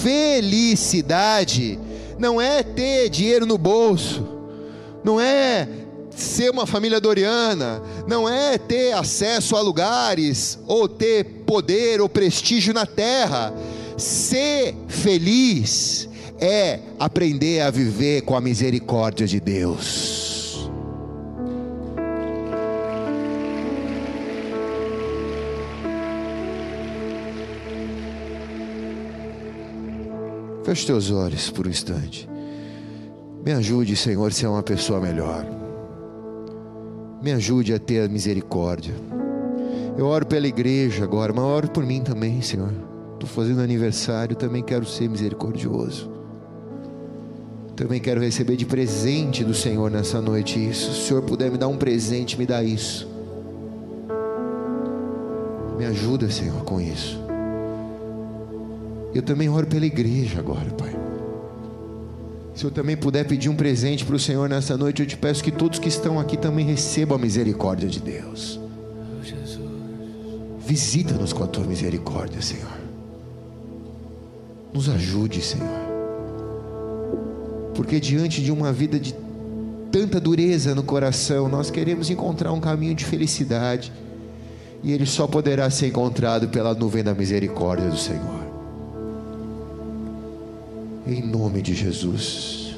Felicidade 0.02 1.78
não 2.18 2.40
é 2.40 2.62
ter 2.62 3.08
dinheiro 3.08 3.46
no 3.46 3.56
bolso, 3.56 4.26
não 5.04 5.20
é 5.20 5.68
ser 6.10 6.50
uma 6.50 6.66
família 6.66 7.00
doriana, 7.00 7.80
não 8.06 8.28
é 8.28 8.58
ter 8.58 8.92
acesso 8.92 9.56
a 9.56 9.60
lugares, 9.60 10.58
ou 10.66 10.88
ter 10.88 11.24
poder 11.46 12.00
ou 12.00 12.08
prestígio 12.08 12.74
na 12.74 12.84
terra. 12.84 13.54
Ser 13.96 14.74
feliz 14.88 16.07
é 16.40 16.80
aprender 16.98 17.60
a 17.60 17.70
viver 17.70 18.22
com 18.22 18.36
a 18.36 18.40
misericórdia 18.40 19.26
de 19.26 19.40
Deus. 19.40 20.68
Feche 30.64 30.86
teus 30.86 31.10
olhos 31.10 31.50
por 31.50 31.66
um 31.66 31.70
instante. 31.70 32.28
Me 33.44 33.52
ajude, 33.52 33.96
Senhor, 33.96 34.26
a 34.26 34.30
ser 34.30 34.46
uma 34.46 34.62
pessoa 34.62 35.00
melhor. 35.00 35.46
Me 37.22 37.32
ajude 37.32 37.72
a 37.72 37.78
ter 37.78 38.04
a 38.04 38.08
misericórdia. 38.08 38.94
Eu 39.96 40.06
oro 40.06 40.26
pela 40.26 40.46
igreja 40.46 41.04
agora, 41.04 41.32
mas 41.32 41.44
oro 41.44 41.70
por 41.70 41.84
mim 41.84 42.02
também, 42.02 42.42
Senhor. 42.42 42.72
Estou 43.14 43.28
fazendo 43.28 43.62
aniversário, 43.62 44.36
também 44.36 44.62
quero 44.62 44.84
ser 44.84 45.08
misericordioso. 45.08 46.17
Também 47.78 48.00
quero 48.00 48.20
receber 48.20 48.56
de 48.56 48.66
presente 48.66 49.44
do 49.44 49.54
Senhor 49.54 49.88
nessa 49.88 50.20
noite 50.20 50.58
isso. 50.58 50.92
Se 50.92 50.98
o 50.98 51.06
Senhor 51.06 51.22
puder 51.22 51.48
me 51.48 51.56
dar 51.56 51.68
um 51.68 51.76
presente, 51.76 52.36
me 52.36 52.44
dá 52.44 52.60
isso. 52.60 53.08
Me 55.78 55.86
ajuda, 55.86 56.28
Senhor, 56.28 56.64
com 56.64 56.80
isso. 56.80 57.16
Eu 59.14 59.22
também 59.22 59.48
oro 59.48 59.64
pela 59.68 59.86
igreja 59.86 60.40
agora, 60.40 60.68
Pai. 60.70 60.92
Se 62.52 62.64
eu 62.64 62.70
também 62.72 62.96
puder 62.96 63.24
pedir 63.24 63.48
um 63.48 63.54
presente 63.54 64.04
para 64.04 64.16
o 64.16 64.18
Senhor 64.18 64.48
nessa 64.48 64.76
noite, 64.76 65.00
eu 65.00 65.06
te 65.06 65.16
peço 65.16 65.44
que 65.44 65.52
todos 65.52 65.78
que 65.78 65.88
estão 65.88 66.18
aqui 66.18 66.36
também 66.36 66.66
recebam 66.66 67.16
a 67.16 67.20
misericórdia 67.20 67.88
de 67.88 68.00
Deus. 68.00 68.58
Visita-nos 70.66 71.32
com 71.32 71.44
a 71.44 71.46
tua 71.46 71.62
misericórdia, 71.62 72.42
Senhor. 72.42 72.76
Nos 74.74 74.88
ajude, 74.88 75.40
Senhor 75.40 75.77
porque 77.78 78.00
diante 78.00 78.42
de 78.42 78.50
uma 78.50 78.72
vida 78.72 78.98
de 78.98 79.14
tanta 79.92 80.18
dureza 80.18 80.74
no 80.74 80.82
coração, 80.82 81.48
nós 81.48 81.70
queremos 81.70 82.10
encontrar 82.10 82.52
um 82.52 82.58
caminho 82.58 82.92
de 82.92 83.04
felicidade, 83.04 83.92
e 84.82 84.90
ele 84.90 85.06
só 85.06 85.28
poderá 85.28 85.70
ser 85.70 85.86
encontrado 85.86 86.48
pela 86.48 86.74
nuvem 86.74 87.04
da 87.04 87.14
misericórdia 87.14 87.88
do 87.88 87.96
Senhor. 87.96 88.42
Em 91.06 91.24
nome 91.24 91.62
de 91.62 91.72
Jesus, 91.72 92.74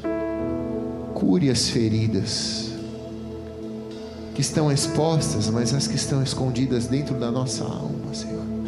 cure 1.15 1.49
as 1.49 1.71
feridas 1.71 2.73
que 4.35 4.43
estão 4.43 4.71
expostas, 4.71 5.49
mas 5.49 5.73
as 5.73 5.89
que 5.89 5.97
estão 5.97 6.23
escondidas 6.23 6.89
dentro 6.89 7.15
da 7.15 7.31
nossa 7.31 7.65
alma, 7.65 8.13
Senhor. 8.13 8.60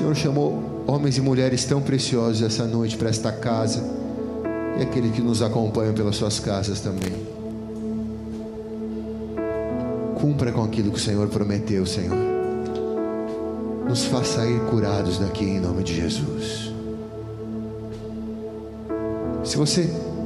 Senhor 0.00 0.16
chamou 0.16 0.84
homens 0.86 1.18
e 1.18 1.20
mulheres 1.20 1.66
tão 1.66 1.82
preciosos 1.82 2.40
essa 2.40 2.64
noite 2.64 2.96
para 2.96 3.10
esta 3.10 3.30
casa 3.30 3.84
e 4.78 4.82
aqueles 4.82 5.12
que 5.12 5.20
nos 5.20 5.42
acompanham 5.42 5.92
pelas 5.92 6.16
suas 6.16 6.40
casas 6.40 6.80
também. 6.80 7.12
Cumpra 10.18 10.52
com 10.52 10.64
aquilo 10.64 10.90
que 10.90 10.96
o 10.96 11.00
Senhor 11.00 11.28
prometeu, 11.28 11.84
Senhor. 11.84 12.16
Nos 13.86 14.06
faça 14.06 14.46
ir 14.46 14.58
curados 14.70 15.18
daqui 15.18 15.44
em 15.44 15.60
nome 15.60 15.82
de 15.82 15.94
Jesus. 15.94 16.72
Se 19.44 19.58
você 19.58 19.82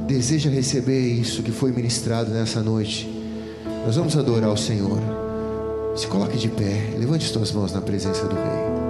deseja 0.07 0.49
receber 0.49 1.01
isso 1.01 1.43
que 1.43 1.51
foi 1.51 1.73
ministrado 1.73 2.31
nessa 2.31 2.61
noite, 2.63 3.09
nós 3.85 3.97
vamos 3.97 4.15
adorar 4.15 4.53
o 4.53 4.57
Senhor. 4.57 4.99
Se 5.97 6.07
coloque 6.07 6.37
de 6.37 6.47
pé, 6.47 6.93
levante 6.97 7.27
suas 7.27 7.51
mãos 7.51 7.73
na 7.73 7.81
presença 7.81 8.25
do 8.25 8.35
Rei. 8.35 8.84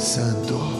Santo. 0.00 0.79